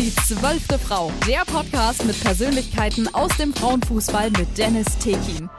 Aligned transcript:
Die 0.00 0.14
zwölfte 0.14 0.78
Frau, 0.78 1.12
der 1.28 1.44
Podcast 1.44 2.06
mit 2.06 2.18
Persönlichkeiten 2.22 3.06
aus 3.14 3.36
dem 3.36 3.52
Frauenfußball 3.52 4.30
mit 4.30 4.56
Dennis 4.56 4.96
Tekin. 4.96 5.50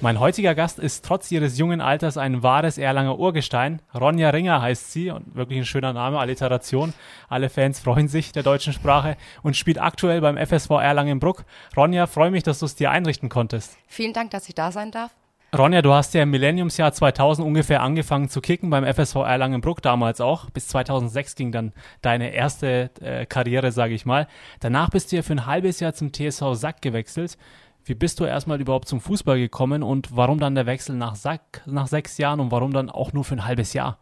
Mein 0.00 0.18
heutiger 0.18 0.54
Gast 0.54 0.78
ist 0.78 1.04
trotz 1.04 1.30
ihres 1.30 1.58
jungen 1.58 1.82
Alters 1.82 2.16
ein 2.16 2.42
wahres 2.42 2.78
Erlanger 2.78 3.18
Urgestein. 3.18 3.82
Ronja 3.94 4.30
Ringer 4.30 4.62
heißt 4.62 4.92
sie 4.92 5.10
und 5.10 5.34
wirklich 5.34 5.58
ein 5.58 5.66
schöner 5.66 5.92
Name, 5.92 6.20
Alliteration. 6.20 6.94
Alle 7.28 7.50
Fans 7.50 7.80
freuen 7.80 8.08
sich 8.08 8.32
der 8.32 8.44
deutschen 8.44 8.72
Sprache 8.72 9.18
und 9.42 9.58
spielt 9.58 9.78
aktuell 9.78 10.22
beim 10.22 10.38
FSV 10.38 10.70
Erlangen-Bruck. 10.70 11.44
Ronja, 11.76 12.06
freue 12.06 12.30
mich, 12.30 12.44
dass 12.44 12.60
du 12.60 12.64
es 12.64 12.76
dir 12.76 12.90
einrichten 12.90 13.28
konntest. 13.28 13.76
Vielen 13.88 14.14
Dank, 14.14 14.30
dass 14.30 14.48
ich 14.48 14.54
da 14.54 14.72
sein 14.72 14.90
darf. 14.90 15.10
Ronja, 15.54 15.82
du 15.82 15.92
hast 15.92 16.14
ja 16.14 16.22
im 16.22 16.30
Millenniumsjahr 16.30 16.94
2000 16.94 17.46
ungefähr 17.46 17.82
angefangen 17.82 18.30
zu 18.30 18.40
kicken 18.40 18.70
beim 18.70 18.86
FSV 18.86 19.16
Erlangen-Bruck 19.16 19.82
damals 19.82 20.22
auch. 20.22 20.48
Bis 20.48 20.68
2006 20.68 21.34
ging 21.34 21.52
dann 21.52 21.74
deine 22.00 22.32
erste 22.32 22.88
äh, 23.02 23.26
Karriere, 23.26 23.70
sage 23.70 23.92
ich 23.92 24.06
mal. 24.06 24.28
Danach 24.60 24.88
bist 24.88 25.12
du 25.12 25.16
ja 25.16 25.22
für 25.22 25.34
ein 25.34 25.44
halbes 25.44 25.78
Jahr 25.78 25.92
zum 25.92 26.10
TSV 26.10 26.54
Sack 26.54 26.80
gewechselt. 26.80 27.36
Wie 27.84 27.94
bist 27.94 28.18
du 28.18 28.24
erstmal 28.24 28.62
überhaupt 28.62 28.88
zum 28.88 29.02
Fußball 29.02 29.38
gekommen 29.38 29.82
und 29.82 30.16
warum 30.16 30.40
dann 30.40 30.54
der 30.54 30.64
Wechsel 30.64 30.96
nach 30.96 31.16
Sack 31.16 31.60
nach 31.66 31.86
sechs 31.86 32.16
Jahren 32.16 32.40
und 32.40 32.50
warum 32.50 32.72
dann 32.72 32.88
auch 32.88 33.12
nur 33.12 33.24
für 33.24 33.34
ein 33.34 33.44
halbes 33.44 33.74
Jahr? 33.74 33.98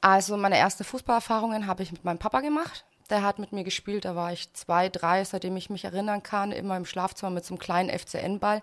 Also 0.00 0.38
meine 0.38 0.56
erste 0.56 0.84
Fußballerfahrungen 0.84 1.66
habe 1.66 1.82
ich 1.82 1.92
mit 1.92 2.04
meinem 2.04 2.18
Papa 2.18 2.40
gemacht. 2.40 2.86
Der 3.10 3.22
hat 3.22 3.38
mit 3.38 3.52
mir 3.52 3.64
gespielt, 3.64 4.06
da 4.06 4.16
war 4.16 4.32
ich 4.32 4.50
zwei, 4.54 4.88
drei, 4.88 5.22
seitdem 5.24 5.54
ich 5.58 5.68
mich 5.68 5.84
erinnern 5.84 6.22
kann, 6.22 6.50
immer 6.50 6.78
im 6.78 6.86
Schlafzimmer 6.86 7.30
mit 7.30 7.44
so 7.44 7.52
einem 7.52 7.58
kleinen 7.58 7.90
FCN-Ball. 7.90 8.62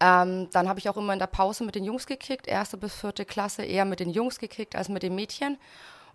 Ähm, 0.00 0.48
dann 0.52 0.68
habe 0.68 0.78
ich 0.78 0.88
auch 0.88 0.96
immer 0.96 1.12
in 1.12 1.18
der 1.18 1.26
Pause 1.26 1.64
mit 1.64 1.74
den 1.74 1.84
Jungs 1.84 2.06
gekickt, 2.06 2.46
erste 2.46 2.76
bis 2.76 2.94
vierte 2.94 3.24
Klasse 3.24 3.64
eher 3.64 3.84
mit 3.84 4.00
den 4.00 4.10
Jungs 4.10 4.38
gekickt 4.38 4.76
als 4.76 4.88
mit 4.88 5.02
den 5.02 5.14
Mädchen. 5.14 5.58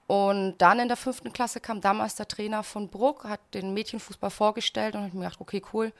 Und 0.07 0.57
dann 0.57 0.79
in 0.79 0.87
der 0.87 0.97
fünften 0.97 1.33
Klasse 1.33 1.59
kam 1.59 1.81
damals 1.81 2.15
der 2.15 2.27
Trainer 2.27 2.63
von 2.63 2.89
Bruck, 2.89 3.23
hat 3.25 3.39
den 3.53 3.73
Mädchenfußball 3.73 4.29
vorgestellt 4.29 4.95
und 4.95 5.03
habe 5.03 5.17
mir 5.17 5.23
gedacht, 5.23 5.41
okay, 5.41 5.61
cool, 5.73 5.93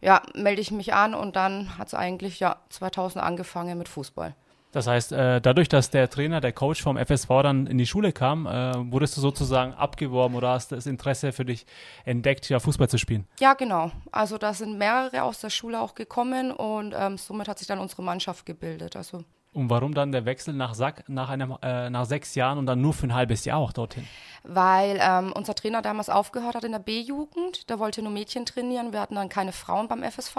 ja, 0.00 0.22
melde 0.34 0.60
ich 0.60 0.70
mich 0.70 0.94
an 0.94 1.14
und 1.14 1.36
dann 1.36 1.76
hat 1.76 1.88
es 1.88 1.94
eigentlich 1.94 2.40
ja 2.40 2.56
2000 2.70 3.22
angefangen 3.22 3.76
mit 3.76 3.88
Fußball. 3.88 4.34
Das 4.72 4.86
heißt, 4.86 5.12
äh, 5.12 5.40
dadurch, 5.40 5.68
dass 5.68 5.90
der 5.90 6.08
Trainer, 6.08 6.40
der 6.40 6.52
Coach 6.52 6.82
vom 6.82 6.96
FSV 6.96 7.28
dann 7.42 7.66
in 7.66 7.78
die 7.78 7.86
Schule 7.86 8.12
kam, 8.12 8.46
äh, 8.46 8.92
wurdest 8.92 9.16
du 9.16 9.20
sozusagen 9.20 9.74
abgeworben 9.74 10.36
oder 10.36 10.50
hast 10.50 10.72
das 10.72 10.86
Interesse 10.86 11.32
für 11.32 11.44
dich 11.44 11.66
entdeckt, 12.04 12.48
ja 12.48 12.60
Fußball 12.60 12.88
zu 12.88 12.98
spielen? 12.98 13.26
Ja, 13.40 13.54
genau. 13.54 13.90
Also 14.12 14.38
da 14.38 14.54
sind 14.54 14.78
mehrere 14.78 15.22
aus 15.22 15.40
der 15.40 15.50
Schule 15.50 15.80
auch 15.80 15.94
gekommen 15.94 16.52
und 16.52 16.94
ähm, 16.96 17.18
somit 17.18 17.48
hat 17.48 17.58
sich 17.58 17.66
dann 17.66 17.80
unsere 17.80 18.02
Mannschaft 18.02 18.46
gebildet. 18.46 18.94
Also 18.94 19.24
und 19.52 19.68
warum 19.68 19.94
dann 19.94 20.12
der 20.12 20.24
Wechsel 20.26 20.54
nach, 20.54 20.74
Sack, 20.74 21.08
nach, 21.08 21.28
einem, 21.28 21.56
äh, 21.62 21.90
nach 21.90 22.06
sechs 22.06 22.36
Jahren 22.36 22.58
und 22.58 22.66
dann 22.66 22.80
nur 22.80 22.94
für 22.94 23.08
ein 23.08 23.14
halbes 23.14 23.44
Jahr 23.44 23.58
auch 23.58 23.72
dorthin? 23.72 24.06
Weil 24.44 25.00
ähm, 25.02 25.32
unser 25.34 25.56
Trainer 25.56 25.82
damals 25.82 26.08
aufgehört 26.08 26.54
hat 26.54 26.62
in 26.62 26.70
der 26.70 26.78
B-Jugend. 26.78 27.68
Der 27.68 27.80
wollte 27.80 28.00
nur 28.00 28.12
Mädchen 28.12 28.46
trainieren. 28.46 28.92
Wir 28.92 29.00
hatten 29.00 29.16
dann 29.16 29.28
keine 29.28 29.50
Frauen 29.50 29.88
beim 29.88 30.04
FSV. 30.04 30.36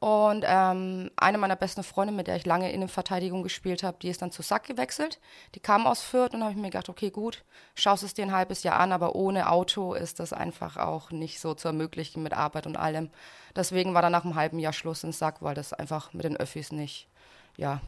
Und 0.00 0.44
ähm, 0.46 1.10
eine 1.16 1.38
meiner 1.38 1.56
besten 1.56 1.82
Freunde, 1.82 2.12
mit 2.12 2.28
der 2.28 2.36
ich 2.36 2.46
lange 2.46 2.70
in 2.70 2.80
der 2.80 2.88
Verteidigung 2.88 3.42
gespielt 3.42 3.82
habe, 3.82 3.96
die 4.00 4.08
ist 4.08 4.22
dann 4.22 4.30
zu 4.30 4.42
Sack 4.42 4.64
gewechselt. 4.64 5.18
Die 5.56 5.60
kam 5.60 5.88
aus 5.88 6.02
Fürth 6.02 6.34
und 6.34 6.42
habe 6.42 6.52
ich 6.52 6.56
mir 6.56 6.70
gedacht, 6.70 6.88
okay, 6.88 7.10
gut, 7.10 7.42
schaust 7.74 8.04
es 8.04 8.14
dir 8.14 8.24
ein 8.24 8.32
halbes 8.32 8.62
Jahr 8.62 8.78
an, 8.78 8.92
aber 8.92 9.16
ohne 9.16 9.50
Auto 9.50 9.94
ist 9.94 10.20
das 10.20 10.32
einfach 10.32 10.76
auch 10.76 11.10
nicht 11.10 11.40
so 11.40 11.54
zu 11.54 11.66
ermöglichen 11.66 12.22
mit 12.22 12.32
Arbeit 12.32 12.68
und 12.68 12.76
allem. 12.76 13.10
Deswegen 13.56 13.92
war 13.92 14.02
dann 14.02 14.12
nach 14.12 14.24
einem 14.24 14.36
halben 14.36 14.60
Jahr 14.60 14.72
Schluss 14.72 15.02
in 15.02 15.10
Sack, 15.10 15.42
weil 15.42 15.56
das 15.56 15.72
einfach 15.72 16.12
mit 16.12 16.24
den 16.24 16.36
Öffis 16.36 16.70
nicht, 16.70 17.08
ja, 17.56 17.80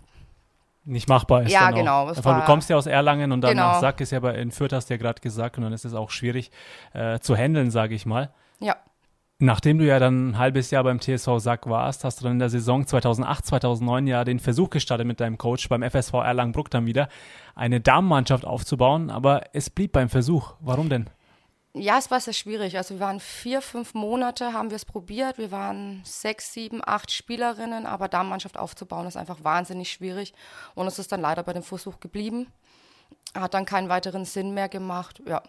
nicht 0.84 1.08
machbar 1.08 1.42
ist. 1.42 1.52
Ja, 1.52 1.70
genau. 1.70 2.08
Einfach, 2.08 2.40
du 2.40 2.44
kommst 2.46 2.70
ja 2.70 2.76
aus 2.76 2.86
Erlangen 2.86 3.30
und 3.30 3.42
dann 3.42 3.50
genau. 3.50 3.72
nach 3.72 3.80
Sack 3.80 4.00
ist 4.00 4.10
ja 4.10 4.18
bei 4.18 4.34
in 4.34 4.50
Fürth 4.50 4.72
hast 4.72 4.90
du 4.90 4.94
ja 4.94 4.98
gerade 4.98 5.20
gesagt 5.20 5.58
und 5.58 5.62
dann 5.62 5.72
ist 5.72 5.84
es 5.84 5.94
auch 5.94 6.10
schwierig 6.10 6.50
äh, 6.92 7.20
zu 7.20 7.36
handeln, 7.36 7.70
sage 7.70 7.94
ich 7.94 8.06
mal. 8.06 8.30
Ja. 8.58 8.76
Nachdem 9.42 9.78
du 9.78 9.86
ja 9.86 9.98
dann 9.98 10.30
ein 10.30 10.38
halbes 10.38 10.70
Jahr 10.70 10.84
beim 10.84 11.00
TSV 11.00 11.38
Sack 11.38 11.66
warst, 11.66 12.04
hast 12.04 12.20
du 12.20 12.24
dann 12.24 12.34
in 12.34 12.38
der 12.40 12.50
Saison 12.50 12.86
2008, 12.86 13.46
2009 13.46 14.06
ja 14.06 14.22
den 14.22 14.38
Versuch 14.38 14.68
gestartet 14.68 15.06
mit 15.06 15.18
deinem 15.18 15.38
Coach 15.38 15.66
beim 15.70 15.82
FSV 15.82 16.12
Erlangen-Bruck 16.12 16.70
dann 16.70 16.84
wieder, 16.84 17.08
eine 17.54 17.80
Damenmannschaft 17.80 18.44
aufzubauen, 18.44 19.08
aber 19.08 19.44
es 19.54 19.70
blieb 19.70 19.92
beim 19.92 20.10
Versuch. 20.10 20.56
Warum 20.60 20.90
denn? 20.90 21.08
Ja, 21.72 21.96
es 21.96 22.10
war 22.10 22.20
sehr 22.20 22.34
schwierig. 22.34 22.76
Also 22.76 22.96
wir 22.96 23.00
waren 23.00 23.18
vier, 23.18 23.62
fünf 23.62 23.94
Monate, 23.94 24.52
haben 24.52 24.68
wir 24.68 24.76
es 24.76 24.84
probiert. 24.84 25.38
Wir 25.38 25.50
waren 25.50 26.02
sechs, 26.04 26.52
sieben, 26.52 26.82
acht 26.84 27.10
Spielerinnen, 27.10 27.86
aber 27.86 28.08
Damenmannschaft 28.08 28.58
aufzubauen 28.58 29.06
ist 29.06 29.16
einfach 29.16 29.42
wahnsinnig 29.42 29.90
schwierig. 29.90 30.34
Und 30.74 30.86
es 30.86 30.98
ist 30.98 31.12
dann 31.12 31.22
leider 31.22 31.44
bei 31.44 31.54
dem 31.54 31.62
Versuch 31.62 31.98
geblieben. 31.98 32.48
Hat 33.34 33.54
dann 33.54 33.64
keinen 33.64 33.88
weiteren 33.88 34.26
Sinn 34.26 34.52
mehr 34.52 34.68
gemacht, 34.68 35.22
ja. 35.26 35.42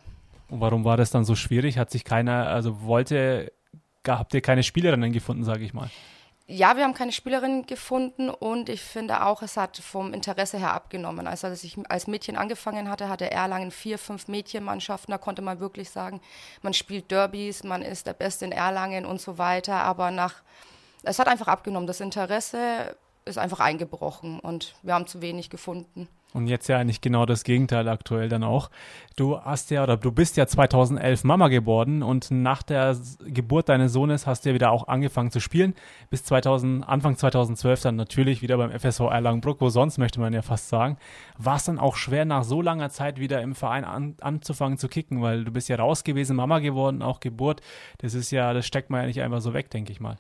Und 0.48 0.62
warum 0.62 0.86
war 0.86 0.96
das 0.96 1.12
dann 1.12 1.26
so 1.26 1.36
schwierig? 1.36 1.78
Hat 1.78 1.90
sich 1.90 2.06
keiner, 2.06 2.48
also 2.48 2.84
wollte, 2.84 3.52
habt 4.08 4.34
ihr 4.34 4.42
keine 4.42 4.64
Spielerinnen 4.64 5.12
gefunden, 5.12 5.44
sage 5.44 5.64
ich 5.64 5.74
mal? 5.74 5.90
ja, 6.52 6.76
wir 6.76 6.84
haben 6.84 6.94
keine 6.94 7.14
Spielerin 7.14 7.66
gefunden 7.66 8.30
und 8.30 8.68
ich 8.68 8.82
finde 8.82 9.26
auch, 9.26 9.42
es 9.42 9.56
hat 9.56 9.78
vom 9.78 10.14
Interesse 10.14 10.58
her 10.58 10.74
abgenommen. 10.74 11.26
Also 11.26 11.48
als 11.48 11.64
ich 11.64 11.78
als 11.90 12.08
Mädchen 12.08 12.36
angefangen 12.36 12.90
hatte, 12.90 13.08
hatte 13.08 13.32
Erlangen 13.32 13.72
vier, 13.72 13.98
fünf 13.98 14.28
Mädchenmannschaften. 14.28 15.12
Da 15.12 15.18
konnte 15.18 15.42
man 15.42 15.62
wirklich 15.62 15.90
sagen, 15.90 16.20
man 16.62 16.74
spielt 16.74 17.10
Derbys, 17.10 17.64
man 17.64 17.82
ist 17.82 18.06
der 18.06 18.14
Beste 18.14 18.46
in 18.46 18.52
Erlangen 18.52 19.06
und 19.06 19.22
so 19.22 19.38
weiter. 19.38 19.76
Aber 19.76 20.12
nach, 20.12 20.42
es 21.04 21.20
hat 21.20 21.28
einfach 21.28 21.48
abgenommen. 21.48 21.88
Das 21.88 22.02
Interesse 22.02 22.98
ist 23.24 23.38
einfach 23.38 23.62
eingebrochen 23.62 24.40
und 24.40 24.76
wir 24.82 24.94
haben 24.94 25.08
zu 25.08 25.22
wenig 25.22 25.50
gefunden. 25.50 26.10
Und 26.34 26.48
jetzt 26.48 26.70
ja 26.70 26.78
eigentlich 26.78 27.02
genau 27.02 27.26
das 27.26 27.44
Gegenteil 27.44 27.90
aktuell 27.90 28.30
dann 28.30 28.44
auch. 28.44 28.70
Du 29.18 29.38
hast 29.40 29.70
ja 29.70 29.84
oder 29.84 29.98
du 29.98 30.14
bist 30.14 30.38
ja 30.38 30.48
2011 30.48 31.26
Mama 31.26 31.50
geworden 31.50 32.04
und 32.04 32.32
nach 32.32 32.64
der 32.64 32.96
Geburt 33.26 33.68
deines 33.68 33.92
Sohnes 33.92 34.28
hast 34.28 34.46
du 34.46 34.50
ja 34.50 34.56
wieder 34.56 34.72
auch 34.72 34.88
angefangen 34.88 35.32
zu 35.32 35.42
spielen. 35.42 35.76
Bis 36.10 36.24
2000, 36.24 36.88
Anfang 36.88 37.18
2012 37.18 37.82
dann 37.82 37.96
natürlich 37.98 38.42
wieder 38.42 38.56
beim 38.56 38.72
FSV 38.72 39.02
Erlangenbruck, 39.02 39.60
wo 39.60 39.70
sonst 39.70 39.98
möchte 39.98 40.22
man 40.22 40.32
ja 40.32 40.42
fast 40.42 40.70
sagen. 40.70 40.98
War 41.38 41.58
es 41.58 41.66
dann 41.66 41.80
auch 41.80 41.98
schwer 41.98 42.24
nach 42.24 42.46
so 42.46 42.62
langer 42.62 42.90
Zeit 42.90 43.20
wieder 43.20 43.42
im 43.42 43.54
Verein 43.54 43.84
an, 43.84 44.16
anzufangen 44.22 44.78
zu 44.78 44.88
kicken, 44.88 45.22
weil 45.22 45.44
du 45.44 45.52
bist 45.52 45.68
ja 45.68 45.76
raus 45.76 46.06
gewesen, 46.06 46.38
Mama 46.38 46.60
geworden, 46.60 47.02
auch 47.02 47.20
Geburt. 47.20 47.62
Das 47.98 48.14
ist 48.14 48.32
ja, 48.32 48.54
das 48.54 48.66
steckt 48.66 48.90
man 48.90 49.02
ja 49.02 49.08
nicht 49.08 49.22
einfach 49.22 49.42
so 49.42 49.54
weg, 49.54 49.70
denke 49.70 49.92
ich 49.92 50.00
mal. 50.00 50.18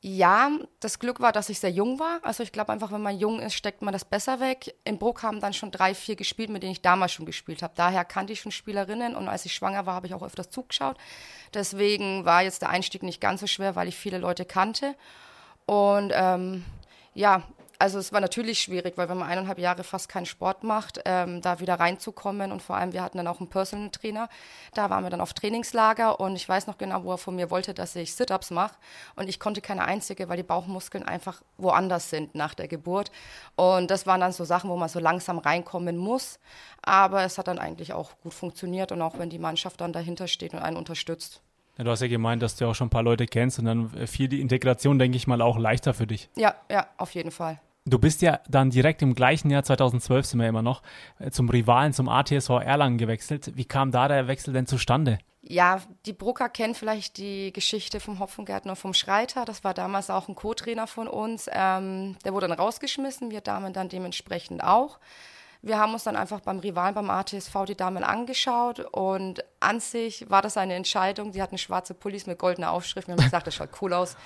Ja, 0.00 0.50
das 0.78 1.00
Glück 1.00 1.18
war, 1.18 1.32
dass 1.32 1.48
ich 1.48 1.58
sehr 1.58 1.72
jung 1.72 1.98
war. 1.98 2.20
Also 2.22 2.44
ich 2.44 2.52
glaube 2.52 2.70
einfach, 2.72 2.92
wenn 2.92 3.02
man 3.02 3.18
jung 3.18 3.40
ist, 3.40 3.54
steckt 3.54 3.82
man 3.82 3.92
das 3.92 4.04
besser 4.04 4.38
weg. 4.38 4.76
In 4.84 4.96
Bruck 4.96 5.24
haben 5.24 5.40
dann 5.40 5.52
schon 5.52 5.72
drei, 5.72 5.92
vier 5.92 6.14
gespielt, 6.14 6.50
mit 6.50 6.62
denen 6.62 6.70
ich 6.70 6.82
damals 6.82 7.10
schon 7.12 7.26
gespielt 7.26 7.62
habe. 7.62 7.72
Daher 7.76 8.04
kannte 8.04 8.32
ich 8.32 8.40
schon 8.40 8.52
Spielerinnen 8.52 9.16
und 9.16 9.26
als 9.28 9.44
ich 9.44 9.54
schwanger 9.54 9.86
war, 9.86 9.94
habe 9.94 10.06
ich 10.06 10.14
auch 10.14 10.22
öfters 10.22 10.50
zugeschaut. 10.50 10.96
Deswegen 11.52 12.24
war 12.24 12.42
jetzt 12.42 12.62
der 12.62 12.68
Einstieg 12.68 13.02
nicht 13.02 13.20
ganz 13.20 13.40
so 13.40 13.48
schwer, 13.48 13.74
weil 13.74 13.88
ich 13.88 13.96
viele 13.96 14.18
Leute 14.18 14.44
kannte. 14.44 14.94
Und 15.66 16.12
ähm, 16.14 16.64
ja, 17.14 17.42
also 17.80 17.98
es 17.98 18.12
war 18.12 18.20
natürlich 18.20 18.60
schwierig, 18.60 18.98
weil 18.98 19.08
wenn 19.08 19.18
man 19.18 19.28
eineinhalb 19.28 19.58
Jahre 19.58 19.84
fast 19.84 20.08
keinen 20.08 20.26
Sport 20.26 20.64
macht, 20.64 21.00
ähm, 21.04 21.40
da 21.40 21.60
wieder 21.60 21.74
reinzukommen 21.74 22.50
und 22.50 22.60
vor 22.60 22.76
allem 22.76 22.92
wir 22.92 23.02
hatten 23.02 23.18
dann 23.18 23.28
auch 23.28 23.38
einen 23.38 23.48
Personal 23.48 23.90
Trainer, 23.90 24.28
da 24.74 24.90
waren 24.90 25.04
wir 25.04 25.10
dann 25.10 25.20
auf 25.20 25.32
Trainingslager 25.32 26.18
und 26.18 26.34
ich 26.34 26.48
weiß 26.48 26.66
noch 26.66 26.76
genau, 26.76 27.04
wo 27.04 27.12
er 27.12 27.18
von 27.18 27.36
mir 27.36 27.50
wollte, 27.50 27.74
dass 27.74 27.94
ich 27.94 28.14
Sit-ups 28.14 28.50
mache 28.50 28.74
und 29.14 29.28
ich 29.28 29.38
konnte 29.38 29.60
keine 29.60 29.84
einzige, 29.84 30.28
weil 30.28 30.38
die 30.38 30.42
Bauchmuskeln 30.42 31.04
einfach 31.04 31.40
woanders 31.56 32.10
sind 32.10 32.34
nach 32.34 32.54
der 32.54 32.66
Geburt 32.66 33.12
und 33.54 33.90
das 33.90 34.06
waren 34.06 34.20
dann 34.20 34.32
so 34.32 34.44
Sachen, 34.44 34.70
wo 34.70 34.76
man 34.76 34.88
so 34.88 34.98
langsam 34.98 35.38
reinkommen 35.38 35.96
muss, 35.96 36.40
aber 36.82 37.22
es 37.22 37.38
hat 37.38 37.46
dann 37.46 37.60
eigentlich 37.60 37.92
auch 37.92 38.10
gut 38.22 38.34
funktioniert 38.34 38.90
und 38.90 39.02
auch 39.02 39.18
wenn 39.18 39.30
die 39.30 39.38
Mannschaft 39.38 39.80
dann 39.80 39.92
dahinter 39.92 40.26
steht 40.26 40.52
und 40.52 40.60
einen 40.60 40.76
unterstützt. 40.76 41.42
Ja, 41.76 41.84
du 41.84 41.92
hast 41.92 42.00
ja 42.00 42.08
gemeint, 42.08 42.42
dass 42.42 42.56
du 42.56 42.66
auch 42.66 42.74
schon 42.74 42.88
ein 42.88 42.90
paar 42.90 43.04
Leute 43.04 43.26
kennst 43.26 43.60
und 43.60 43.66
dann 43.66 44.08
fiel 44.08 44.26
die 44.26 44.40
Integration, 44.40 44.98
denke 44.98 45.16
ich 45.16 45.28
mal, 45.28 45.40
auch 45.40 45.56
leichter 45.58 45.94
für 45.94 46.08
dich. 46.08 46.28
Ja, 46.36 46.56
ja, 46.68 46.88
auf 46.96 47.14
jeden 47.14 47.30
Fall. 47.30 47.60
Du 47.88 47.98
bist 47.98 48.22
ja 48.22 48.40
dann 48.48 48.70
direkt 48.70 49.02
im 49.02 49.14
gleichen 49.14 49.50
Jahr 49.50 49.62
2012 49.62 50.26
sind 50.26 50.40
wir 50.40 50.48
immer 50.48 50.62
noch 50.62 50.82
äh, 51.18 51.30
zum 51.30 51.48
Rivalen, 51.48 51.92
zum 51.92 52.08
ATSV 52.08 52.50
Erlangen 52.50 52.98
gewechselt. 52.98 53.52
Wie 53.56 53.64
kam 53.64 53.90
da 53.90 54.08
der 54.08 54.28
Wechsel 54.28 54.52
denn 54.52 54.66
zustande? 54.66 55.18
Ja, 55.40 55.80
die 56.04 56.12
Brucker 56.12 56.48
kennen 56.48 56.74
vielleicht 56.74 57.16
die 57.16 57.52
Geschichte 57.52 58.00
vom 58.00 58.18
Hopfengärtner 58.18 58.76
vom 58.76 58.92
Schreiter. 58.92 59.44
Das 59.44 59.64
war 59.64 59.72
damals 59.72 60.10
auch 60.10 60.28
ein 60.28 60.34
Co-Trainer 60.34 60.86
von 60.86 61.08
uns. 61.08 61.48
Ähm, 61.50 62.16
der 62.24 62.34
wurde 62.34 62.48
dann 62.48 62.58
rausgeschmissen, 62.58 63.30
wir 63.30 63.40
Damen 63.40 63.72
dann 63.72 63.88
dementsprechend 63.88 64.62
auch. 64.62 64.98
Wir 65.60 65.78
haben 65.78 65.92
uns 65.92 66.04
dann 66.04 66.14
einfach 66.14 66.40
beim 66.40 66.60
Rivalen, 66.60 66.94
beim 66.94 67.10
ATSV, 67.10 67.64
die 67.66 67.74
Damen 67.74 68.04
angeschaut 68.04 68.78
und 68.92 69.44
an 69.58 69.80
sich 69.80 70.30
war 70.30 70.40
das 70.40 70.56
eine 70.56 70.74
Entscheidung. 70.74 71.32
Die 71.32 71.42
hatten 71.42 71.58
schwarze 71.58 71.94
Pullis 71.94 72.26
mit 72.26 72.38
goldener 72.38 72.70
Aufschrift. 72.70 73.08
Wir 73.08 73.16
haben 73.16 73.24
gesagt, 73.24 73.48
das 73.48 73.56
schaut 73.56 73.70
cool 73.82 73.92
aus. 73.92 74.16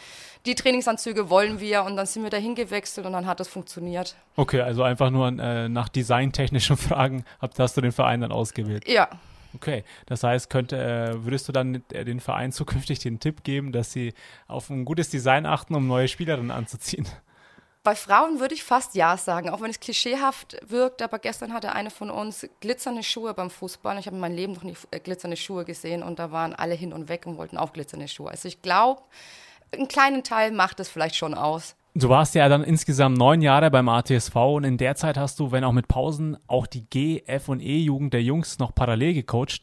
Die 0.45 0.55
Trainingsanzüge 0.55 1.31
wollen 1.31 1.59
wir 1.59 1.85
und 1.85 1.97
dann 1.97 2.05
sind 2.05 2.23
wir 2.23 2.31
dahin 2.31 2.55
gewechselt 2.55 3.07
und 3.07 3.15
dann 3.15 3.27
hat 3.27 3.41
das 3.41 3.49
funktioniert. 3.49 4.15
Okay, 4.37 4.61
also 4.61 4.83
einfach 4.83 5.11
nur 5.11 5.29
äh, 5.29 5.69
nach 5.71 5.89
designtechnischen 5.89 6.77
Fragen 6.79 7.25
hast 7.41 7.77
du 7.77 7.81
den 7.81 7.93
Verein 7.93 8.21
dann 8.21 8.33
ausgewählt. 8.33 8.87
Ja. 8.87 9.09
Okay, 9.55 9.85
das 10.07 10.25
heißt, 10.25 10.51
könnte, 10.51 10.77
äh, 10.77 11.25
würdest 11.25 11.49
du 11.49 11.53
dann 11.53 11.83
äh, 11.93 12.05
den 12.05 12.21
Verein 12.21 12.53
zukünftig 12.53 12.99
den 12.99 13.21
Tipp 13.21 13.43
geben, 13.43 13.73
dass 13.73 13.93
sie 13.93 14.13
auf 14.49 14.69
ein 14.71 14.85
gutes 14.85 15.09
Design 15.11 15.47
achten, 15.47 15.75
um 15.75 15.87
neue 15.87 16.09
Spielerinnen 16.09 16.51
anzuziehen? 16.51 17.07
Bei 17.85 17.97
Frauen 17.97 18.39
würde 18.39 18.55
ich 18.55 18.63
fast 18.63 18.95
ja 18.95 19.17
sagen, 19.17 19.51
auch 19.51 19.61
wenn 19.61 19.71
es 19.71 19.81
klischeehaft 19.81 20.57
wirkt. 20.69 21.03
Aber 21.03 21.19
gestern 21.19 21.53
hatte 21.53 21.73
eine 21.73 21.91
von 21.91 22.11
uns 22.11 22.49
glitzernde 22.61 23.03
Schuhe 23.03 23.35
beim 23.35 23.51
Fußball. 23.51 23.99
Ich 23.99 24.07
habe 24.07 24.15
in 24.15 24.21
meinem 24.21 24.37
Leben 24.37 24.53
noch 24.53 24.63
nie 24.63 24.77
äh, 24.93 25.01
glitzernde 25.01 25.37
Schuhe 25.37 25.65
gesehen 25.65 26.05
und 26.05 26.21
da 26.21 26.31
waren 26.31 26.55
alle 26.55 26.75
hin 26.75 26.93
und 26.93 27.09
weg 27.09 27.27
und 27.27 27.39
wollten 27.39 27.57
auch 27.57 27.73
glitzernde 27.73 28.07
Schuhe. 28.07 28.31
Also 28.31 28.47
ich 28.47 28.63
glaube, 28.63 29.03
einen 29.73 29.89
kleinen 29.89 30.23
Teil 30.23 30.53
macht 30.53 30.79
es 30.79 30.89
vielleicht 30.89 31.17
schon 31.17 31.35
aus. 31.35 31.75
Du 31.95 32.09
warst 32.09 32.37
ja 32.37 32.49
dann 32.49 32.63
insgesamt 32.63 33.19
neun 33.19 33.43
Jahre 33.43 33.71
beim 33.71 33.89
ATSV 33.89 34.37
und 34.37 34.65
in 34.65 34.79
der 34.79 34.95
Zeit 34.95 35.19
hast 35.19 35.41
du, 35.41 35.51
wenn 35.51 35.65
auch 35.65 35.73
mit 35.73 35.89
Pausen, 35.89 36.39
auch 36.47 36.69
die 36.69 36.87
G, 36.87 37.23
F 37.27 37.49
und 37.49 37.61
E-Jugend 37.61 38.15
der 38.15 38.23
Jungs 38.23 38.61
noch 38.61 38.75
parallel 38.75 39.13
gecoacht. 39.15 39.61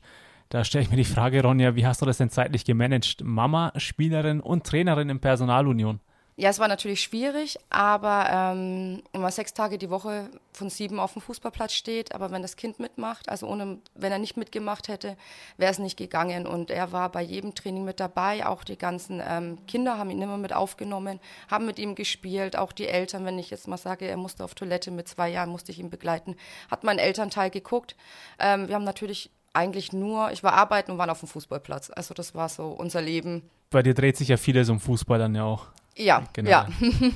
Da 0.50 0.66
stelle 0.66 0.84
ich 0.84 0.92
mir 0.92 0.98
die 0.98 1.06
Frage, 1.06 1.42
Ronja, 1.42 1.76
wie 1.76 1.88
hast 1.88 2.02
du 2.02 2.06
das 2.06 2.18
denn 2.18 2.30
zeitlich 2.30 2.66
gemanagt? 2.66 3.22
Mama, 3.24 3.72
Spielerin 3.78 4.42
und 4.42 4.66
Trainerin 4.66 5.10
im 5.10 5.22
Personalunion. 5.22 6.02
Ja, 6.40 6.50
es 6.50 6.58
war 6.58 6.70
natürlich 6.70 7.02
schwierig, 7.02 7.58
aber 7.70 8.30
ähm, 8.32 9.04
immer 9.12 9.30
sechs 9.30 9.54
Tage 9.54 9.78
die 9.78 9.90
Woche 9.90 10.30
von 10.54 10.70
sieben 10.70 10.98
auf 10.98 11.12
dem 11.12 11.22
Fußballplatz 11.22 11.74
steht. 11.74 12.16
Aber 12.16 12.32
wenn 12.32 12.42
das 12.42 12.56
Kind 12.56 12.80
mitmacht, 12.80 13.28
also 13.28 13.46
ohne, 13.46 13.80
wenn 13.94 14.14
er 14.14 14.20
nicht 14.20 14.38
mitgemacht 14.38 14.88
hätte, 14.88 15.18
wäre 15.58 15.74
es 15.74 15.80
nicht 15.80 15.98
gegangen. 15.98 16.48
Und 16.48 16.72
er 16.72 16.94
war 16.94 17.12
bei 17.12 17.22
jedem 17.22 17.56
Training 17.56 17.84
mit 17.84 18.00
dabei. 18.00 18.46
Auch 18.46 18.64
die 18.64 18.78
ganzen 18.78 19.22
ähm, 19.22 19.58
Kinder 19.68 19.98
haben 19.98 20.10
ihn 20.12 20.22
immer 20.22 20.38
mit 20.38 20.54
aufgenommen, 20.54 21.20
haben 21.52 21.66
mit 21.66 21.78
ihm 21.78 21.94
gespielt. 21.94 22.56
Auch 22.56 22.72
die 22.72 22.88
Eltern, 22.88 23.26
wenn 23.26 23.38
ich 23.38 23.50
jetzt 23.50 23.68
mal 23.68 23.76
sage, 23.76 24.08
er 24.08 24.16
musste 24.16 24.46
auf 24.46 24.56
Toilette 24.56 24.92
mit 24.92 25.10
zwei 25.10 25.28
Jahren, 25.28 25.50
musste 25.50 25.74
ich 25.74 25.80
ihn 25.80 25.90
begleiten, 25.90 26.38
hat 26.72 26.86
mein 26.86 27.00
Elternteil 27.00 27.50
geguckt. 27.50 27.98
Ähm, 28.40 28.70
wir 28.70 28.76
haben 28.76 28.86
natürlich 28.86 29.30
eigentlich 29.52 29.92
nur, 29.92 30.32
ich 30.32 30.42
war 30.42 30.54
arbeiten 30.54 30.92
und 30.92 31.00
war 31.00 31.12
auf 31.12 31.20
dem 31.20 31.28
Fußballplatz. 31.28 31.92
Also 31.94 32.14
das 32.14 32.34
war 32.34 32.48
so 32.48 32.68
unser 32.68 33.02
Leben. 33.02 33.50
Bei 33.72 33.84
dir 33.84 33.94
dreht 33.94 34.16
sich 34.16 34.30
ja 34.30 34.38
vieles 34.38 34.70
um 34.70 34.80
Fußball 34.80 35.20
dann 35.20 35.36
ja 35.36 35.44
auch. 35.44 35.68
Ja, 36.00 36.24
genau. 36.34 36.50
ja. 36.50 36.68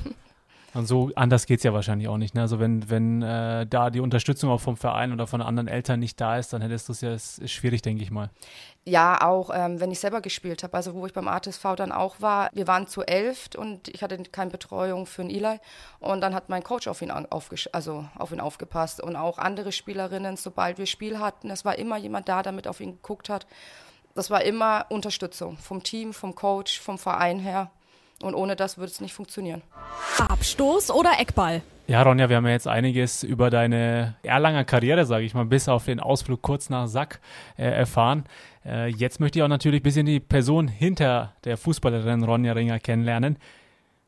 Und 0.74 0.86
so 0.86 1.12
anders 1.14 1.46
geht 1.46 1.58
es 1.58 1.64
ja 1.64 1.72
wahrscheinlich 1.72 2.08
auch 2.08 2.16
nicht. 2.16 2.34
Ne? 2.34 2.40
Also 2.40 2.58
wenn, 2.58 2.90
wenn 2.90 3.22
äh, 3.22 3.64
da 3.64 3.90
die 3.90 4.00
Unterstützung 4.00 4.50
auch 4.50 4.60
vom 4.60 4.76
Verein 4.76 5.12
oder 5.12 5.28
von 5.28 5.40
anderen 5.40 5.68
Eltern 5.68 6.00
nicht 6.00 6.20
da 6.20 6.36
ist, 6.36 6.52
dann 6.52 6.62
hättest 6.62 6.88
du 6.88 6.92
es 6.92 7.00
ja, 7.00 7.14
ist, 7.14 7.38
ist 7.38 7.52
schwierig, 7.52 7.80
denke 7.82 8.02
ich 8.02 8.10
mal. 8.10 8.28
Ja, 8.84 9.22
auch 9.22 9.50
ähm, 9.54 9.80
wenn 9.80 9.92
ich 9.92 10.00
selber 10.00 10.20
gespielt 10.20 10.64
habe, 10.64 10.74
also 10.74 10.94
wo 10.94 11.06
ich 11.06 11.12
beim 11.12 11.28
ATSV 11.28 11.76
dann 11.76 11.92
auch 11.92 12.20
war, 12.20 12.50
wir 12.52 12.66
waren 12.66 12.88
zu 12.88 13.02
elf 13.02 13.50
und 13.56 13.86
ich 13.88 14.02
hatte 14.02 14.20
keine 14.24 14.50
Betreuung 14.50 15.06
für 15.06 15.22
einen 15.22 15.30
Eli 15.30 15.60
und 16.00 16.20
dann 16.20 16.34
hat 16.34 16.48
mein 16.48 16.64
Coach 16.64 16.88
auf 16.88 17.00
ihn, 17.02 17.12
also 17.12 18.04
auf 18.18 18.32
ihn 18.32 18.40
aufgepasst 18.40 19.00
und 19.00 19.14
auch 19.14 19.38
andere 19.38 19.70
Spielerinnen, 19.70 20.36
sobald 20.36 20.78
wir 20.78 20.86
Spiel 20.86 21.20
hatten, 21.20 21.50
es 21.50 21.64
war 21.64 21.78
immer 21.78 21.98
jemand 21.98 22.28
da, 22.28 22.42
der 22.42 22.52
mit 22.52 22.66
auf 22.66 22.80
ihn 22.80 22.96
geguckt 22.96 23.28
hat. 23.28 23.46
Das 24.16 24.28
war 24.28 24.42
immer 24.42 24.86
Unterstützung 24.90 25.56
vom 25.56 25.84
Team, 25.84 26.12
vom 26.12 26.34
Coach, 26.34 26.80
vom 26.80 26.98
Verein 26.98 27.38
her. 27.38 27.70
Und 28.24 28.34
ohne 28.34 28.56
das 28.56 28.78
würde 28.78 28.90
es 28.90 29.02
nicht 29.02 29.12
funktionieren. 29.12 29.62
Abstoß 30.18 30.90
oder 30.90 31.20
Eckball? 31.20 31.60
Ja, 31.86 32.02
Ronja, 32.02 32.30
wir 32.30 32.36
haben 32.36 32.46
ja 32.46 32.52
jetzt 32.52 32.66
einiges 32.66 33.22
über 33.22 33.50
deine 33.50 34.16
Erlanger 34.22 34.64
Karriere, 34.64 35.04
sage 35.04 35.26
ich 35.26 35.34
mal, 35.34 35.44
bis 35.44 35.68
auf 35.68 35.84
den 35.84 36.00
Ausflug 36.00 36.40
kurz 36.40 36.70
nach 36.70 36.86
Sack 36.86 37.20
äh, 37.58 37.64
erfahren. 37.64 38.24
Äh, 38.64 38.88
jetzt 38.88 39.20
möchte 39.20 39.38
ich 39.38 39.42
auch 39.42 39.48
natürlich 39.48 39.80
ein 39.80 39.82
bisschen 39.82 40.06
die 40.06 40.20
Person 40.20 40.68
hinter 40.68 41.34
der 41.44 41.58
Fußballerin 41.58 42.24
Ronja 42.24 42.54
Ringer 42.54 42.78
kennenlernen. 42.78 43.36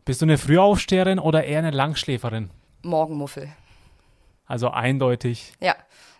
Bist 0.07 0.23
du 0.23 0.25
eine 0.25 0.39
Frühaufsteherin 0.39 1.19
oder 1.19 1.45
eher 1.45 1.59
eine 1.59 1.71
Langschläferin? 1.71 2.49
Morgenmuffel. 2.83 3.51
Also 4.47 4.71
eindeutig. 4.71 5.53
Ja, 5.61 5.75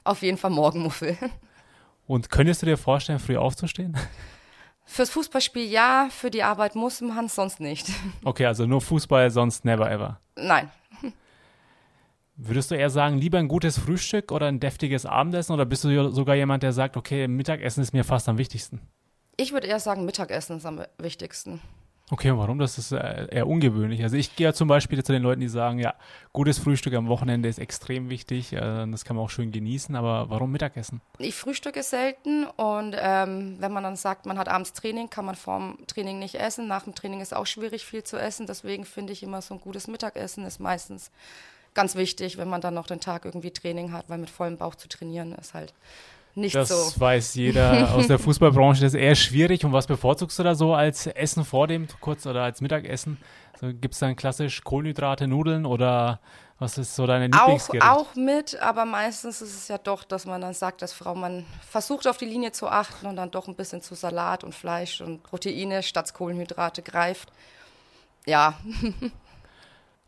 auf 0.05 0.21
jeden 0.21 0.37
Fall 0.37 0.51
Morgenmuffel. 0.51 1.17
Und 2.07 2.29
könntest 2.29 2.61
du 2.61 2.67
dir 2.67 2.77
vorstellen, 2.77 3.21
früh 3.21 3.39
aufzustehen? 3.39 3.97
Fürs 4.89 5.11
Fußballspiel 5.11 5.65
ja, 5.65 6.09
für 6.11 6.31
die 6.31 6.45
Arbeit 6.45 6.77
muss 6.77 7.01
man, 7.01 7.29
sonst 7.29 7.61
nicht. 7.61 7.89
Okay, 8.25 8.47
also 8.47 8.67
nur 8.67 8.81
Fußball, 8.81 9.31
sonst 9.31 9.65
never 9.65 9.91
ever. 9.91 10.21
Nein. 10.37 10.71
Würdest 12.37 12.71
du 12.71 12.75
eher 12.77 12.91
sagen, 12.91 13.19
lieber 13.19 13.39
ein 13.39 13.49
gutes 13.49 13.79
Frühstück 13.79 14.31
oder 14.31 14.47
ein 14.47 14.61
deftiges 14.61 15.07
Abendessen 15.07 15.53
oder 15.53 15.65
bist 15.65 15.85
du 15.85 16.11
sogar 16.11 16.35
jemand, 16.35 16.63
der 16.63 16.73
sagt, 16.73 16.97
okay, 16.97 17.29
Mittagessen 17.29 17.83
ist 17.83 17.95
mir 17.95 18.05
fast 18.05 18.29
am 18.29 18.39
wichtigsten? 18.39 18.81
Ich 19.39 19.53
würde 19.53 19.67
eher 19.67 19.81
sagen, 19.81 20.05
Mittagessen 20.05 20.59
ist 20.59 20.67
am 20.67 20.83
wichtigsten. 20.99 21.61
Okay, 22.09 22.33
warum? 22.37 22.61
Das 22.61 22.79
ist 22.79 22.93
äh, 22.93 23.27
eher 23.33 23.49
ungewöhnlich. 23.49 24.01
Also 24.05 24.17
ich 24.17 24.37
gehe 24.37 24.47
ja 24.47 24.53
zum 24.53 24.69
Beispiel 24.69 25.03
zu 25.03 25.13
den 25.13 25.23
Leuten, 25.23 25.41
die 25.41 25.49
sagen, 25.49 25.81
ja, 25.81 25.95
gutes 26.33 26.57
Frühstück 26.57 26.95
am 26.95 27.09
Wochenende 27.09 27.49
ist 27.49 27.59
extrem 27.59 28.11
wichtig, 28.11 28.53
äh, 28.53 28.87
das 28.87 29.05
kann 29.05 29.17
man 29.17 29.25
auch 29.25 29.31
schön 29.31 29.51
genießen, 29.51 29.97
aber 29.97 30.31
warum 30.31 30.53
Mittagessen? 30.53 31.01
Ich 31.19 31.35
frühstücke 31.35 31.83
selten 31.83 32.47
und 32.47 32.95
ähm, 32.97 33.57
wenn 33.59 33.73
man 33.73 33.83
dann 33.83 33.97
sagt, 33.97 34.25
man 34.25 34.39
hat 34.39 34.47
abends 34.49 34.73
Training, 34.73 35.11
kann 35.11 35.25
man 35.25 35.35
vorm 35.35 35.79
Training 35.89 36.21
nicht 36.21 36.37
essen. 36.37 36.69
Nach 36.69 36.85
dem 36.85 36.95
Training 36.95 37.21
ist 37.21 37.35
auch 37.35 37.47
schwierig, 37.47 37.85
viel 37.85 38.05
zu 38.05 38.17
essen. 38.17 38.47
Deswegen 38.47 38.85
finde 38.85 39.13
ich 39.13 39.25
immer 39.25 39.43
so 39.43 39.55
ein 39.55 39.61
gutes 39.61 39.89
Mittagessen 39.89 40.45
ist 40.45 40.61
meistens 40.61 41.11
ganz 41.75 41.97
wichtig, 41.97 42.39
wenn 42.39 42.49
man 42.49 42.61
dann 42.61 42.75
noch 42.75 42.87
den 42.87 43.01
Tag 43.01 43.25
irgendwie 43.25 43.51
Training 43.51 43.91
hat, 43.93 44.09
weil 44.09 44.19
mit 44.19 44.31
vollem 44.31 44.57
Bauch 44.57 44.77
zu 44.77 44.89
trainieren 44.89 45.33
ist 45.33 45.55
halt 45.55 45.75
nicht 46.37 46.55
das 46.55 46.69
so. 46.69 46.75
Das 46.75 47.01
weiß 47.01 47.35
jeder 47.35 47.95
aus 47.95 48.07
der 48.07 48.19
Fußballbranche, 48.21 48.83
das 48.83 48.95
ist 48.95 49.01
eher 49.01 49.15
schwierig. 49.15 49.65
Und 49.65 49.73
was 49.73 49.87
bevorzugst 49.87 50.39
du 50.39 50.43
da 50.43 50.55
so 50.55 50.75
als 50.75 51.07
Essen 51.07 51.45
vor 51.45 51.67
dem 51.67 51.89
kurz 52.01 52.27
oder 52.27 52.43
als 52.43 52.61
Mittagessen? 52.61 53.19
So, 53.61 53.69
Gibt 53.69 53.95
es 53.95 54.01
dann 54.01 54.17
klassisch 54.17 54.63
Kohlenhydrate, 54.63 55.27
Nudeln 55.27 55.65
oder 55.65 56.21
was 56.59 56.79
ist 56.79 56.95
so 56.95 57.07
deine 57.07 57.27
Lieblingsgericht? 57.27 57.85
Auch, 57.85 58.09
auch 58.09 58.15
mit, 58.15 58.61
aber 58.61 58.85
meistens 58.85 59.41
ist 59.41 59.55
es 59.55 59.69
ja 59.69 59.79
doch, 59.79 60.05
dass 60.05 60.27
man 60.27 60.41
dann 60.41 60.55
sagt, 60.55 60.83
dass 60.83 60.93
Frau, 60.93 61.15
man 61.15 61.45
versucht 61.69 62.07
auf 62.07 62.17
die 62.17 62.27
Linie 62.27 62.53
zu 62.53 62.69
achten 62.69 63.07
und 63.07 63.17
dann 63.17 63.31
doch 63.31 63.49
ein 63.49 63.55
bisschen 63.55 63.83
zu 63.83 63.95
Salat 63.95 64.45
und 64.45 64.55
Fleisch 64.55 65.01
und 65.01 65.23
Proteine 65.23 65.83
statt 65.83 66.13
Kohlenhydrate 66.15 66.83
greift. 66.83 67.31
Ja. 68.27 68.55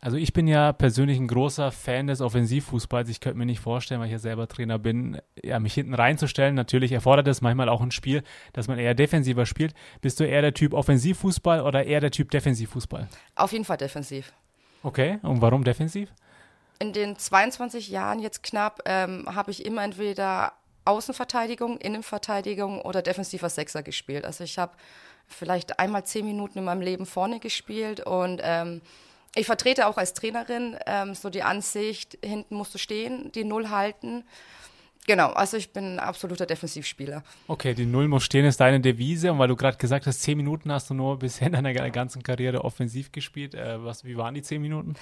Also 0.01 0.15
ich 0.15 0.31
bin 0.31 0.47
ja 0.47 0.71
persönlich 0.71 1.17
ein 1.19 1.27
großer 1.27 1.71
Fan 1.71 2.07
des 2.07 2.21
Offensivfußballs. 2.21 3.09
Ich 3.09 3.19
könnte 3.19 3.37
mir 3.37 3.45
nicht 3.45 3.59
vorstellen, 3.59 3.99
weil 3.99 4.07
ich 4.07 4.13
ja 4.13 4.19
selber 4.19 4.47
Trainer 4.47 4.79
bin, 4.79 5.21
ja, 5.43 5.59
mich 5.59 5.73
hinten 5.73 5.93
reinzustellen. 5.93 6.55
Natürlich 6.55 6.93
erfordert 6.93 7.27
es 7.27 7.41
manchmal 7.41 7.67
auch 7.67 7.81
ein 7.81 7.91
Spiel, 7.91 8.23
dass 8.53 8.69
man 8.69 8.79
eher 8.79 8.95
defensiver 8.95 9.45
spielt. 9.45 9.73
Bist 9.99 10.19
du 10.19 10.23
eher 10.23 10.41
der 10.41 10.53
Typ 10.53 10.73
Offensivfußball 10.73 11.61
oder 11.61 11.83
eher 11.83 11.99
der 11.99 12.11
Typ 12.11 12.31
Defensivfußball? 12.31 13.09
Auf 13.35 13.51
jeden 13.51 13.65
Fall 13.65 13.77
defensiv. 13.77 14.31
Okay, 14.83 15.19
und 15.21 15.41
warum 15.41 15.65
defensiv? 15.65 16.09
In 16.79 16.93
den 16.93 17.17
22 17.17 17.89
Jahren 17.89 18.19
jetzt 18.19 18.41
knapp 18.41 18.81
ähm, 18.85 19.25
habe 19.35 19.51
ich 19.51 19.65
immer 19.65 19.83
entweder 19.83 20.53
Außenverteidigung, 20.85 21.77
Innenverteidigung 21.77 22.81
oder 22.81 23.01
defensiver 23.01 23.49
Sechser 23.49 23.83
gespielt. 23.83 24.23
Also 24.23 24.45
ich 24.45 24.57
habe 24.57 24.71
vielleicht 25.27 25.77
einmal 25.77 26.05
zehn 26.05 26.25
Minuten 26.25 26.59
in 26.59 26.63
meinem 26.63 26.81
Leben 26.81 27.05
vorne 27.05 27.41
gespielt 27.41 27.99
und 27.99 28.39
ähm, 28.41 28.81
ich 29.35 29.45
vertrete 29.45 29.87
auch 29.87 29.97
als 29.97 30.13
Trainerin 30.13 30.77
ähm, 30.85 31.15
so 31.15 31.29
die 31.29 31.43
Ansicht, 31.43 32.17
hinten 32.23 32.55
musst 32.55 32.73
du 32.73 32.77
stehen, 32.77 33.31
die 33.33 33.43
Null 33.43 33.69
halten. 33.69 34.23
Genau, 35.07 35.29
also 35.31 35.57
ich 35.57 35.71
bin 35.71 35.95
ein 35.95 35.99
absoluter 35.99 36.45
Defensivspieler. 36.45 37.23
Okay, 37.47 37.73
die 37.73 37.85
Null 37.85 38.07
muss 38.07 38.23
stehen 38.23 38.45
ist 38.45 38.59
deine 38.59 38.79
Devise. 38.79 39.31
Und 39.31 39.39
weil 39.39 39.47
du 39.47 39.55
gerade 39.55 39.77
gesagt 39.77 40.05
hast, 40.05 40.21
zehn 40.21 40.37
Minuten 40.37 40.71
hast 40.71 40.89
du 40.89 40.93
nur 40.93 41.17
bisher 41.17 41.47
in 41.47 41.53
deiner 41.53 41.73
ganzen 41.89 42.21
Karriere 42.21 42.63
offensiv 42.63 43.11
gespielt. 43.11 43.55
Äh, 43.55 43.83
was, 43.83 44.03
wie 44.03 44.17
waren 44.17 44.35
die 44.35 44.43
zehn 44.43 44.61
Minuten? 44.61 44.93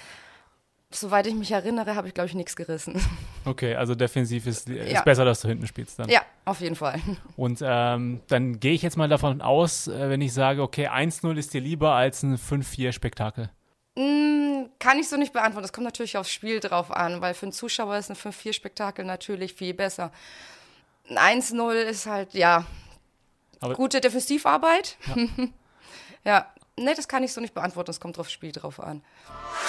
Soweit 0.89 1.27
ich 1.27 1.36
mich 1.36 1.51
erinnere, 1.51 1.96
habe 1.96 2.07
ich, 2.07 2.13
glaube 2.13 2.29
ich, 2.29 2.36
nichts 2.36 2.55
gerissen. 2.55 3.01
Okay, 3.46 3.75
also 3.75 3.96
defensiv 3.96 4.46
ist, 4.46 4.69
ist 4.69 4.91
ja. 4.91 5.01
besser, 5.03 5.24
dass 5.24 5.39
du 5.39 5.48
hinten 5.48 5.67
spielst 5.67 5.98
dann. 6.00 6.10
Ja, 6.10 6.22
auf 6.43 6.60
jeden 6.60 6.75
Fall. 6.75 7.00
Und 7.38 7.60
ähm, 7.63 8.19
dann 8.27 8.60
gehe 8.60 8.74
ich 8.74 8.81
jetzt 8.81 8.98
mal 8.98 9.07
davon 9.07 9.41
aus, 9.41 9.88
äh, 9.88 10.10
wenn 10.10 10.19
ich 10.19 10.34
sage, 10.34 10.62
okay, 10.62 10.89
1-0 10.89 11.34
ist 11.38 11.53
dir 11.53 11.62
lieber 11.62 11.93
als 11.93 12.24
ein 12.24 12.38
5-4-Spektakel. 12.38 13.50
Mm, 13.98 14.70
kann 14.77 15.00
ich 15.00 15.10
so 15.10 15.18
nicht 15.18 15.34
beantworten. 15.34 15.63
Das 15.63 15.74
kommt 15.74 15.86
natürlich 15.86 16.18
aufs 16.18 16.30
Spiel 16.30 16.60
drauf 16.60 16.92
an, 16.92 17.20
weil 17.20 17.34
für 17.34 17.48
einen 17.48 17.51
Zuschauer 17.51 17.98
ist 17.98 18.12
ein 18.12 18.16
5-4-Spektakel 18.16 19.04
natürlich 19.04 19.56
viel 19.56 19.74
besser. 19.74 20.12
Ein 21.10 21.42
1-0 21.42 21.74
ist 21.74 22.06
halt, 22.06 22.36
ja, 22.36 22.66
Aber 23.60 23.74
gute 23.74 24.00
Defensivarbeit. 24.00 24.98
Ja. 25.08 25.48
ja, 26.25 26.46
ne, 26.77 26.94
das 26.94 27.08
kann 27.08 27.24
ich 27.24 27.34
so 27.34 27.42
nicht 27.42 27.56
beantworten. 27.56 27.88
Das 27.88 28.00
kommt 28.00 28.20
aufs 28.20 28.32
Spiel 28.32 28.51
drauf 28.51 28.80
an. 28.80 29.01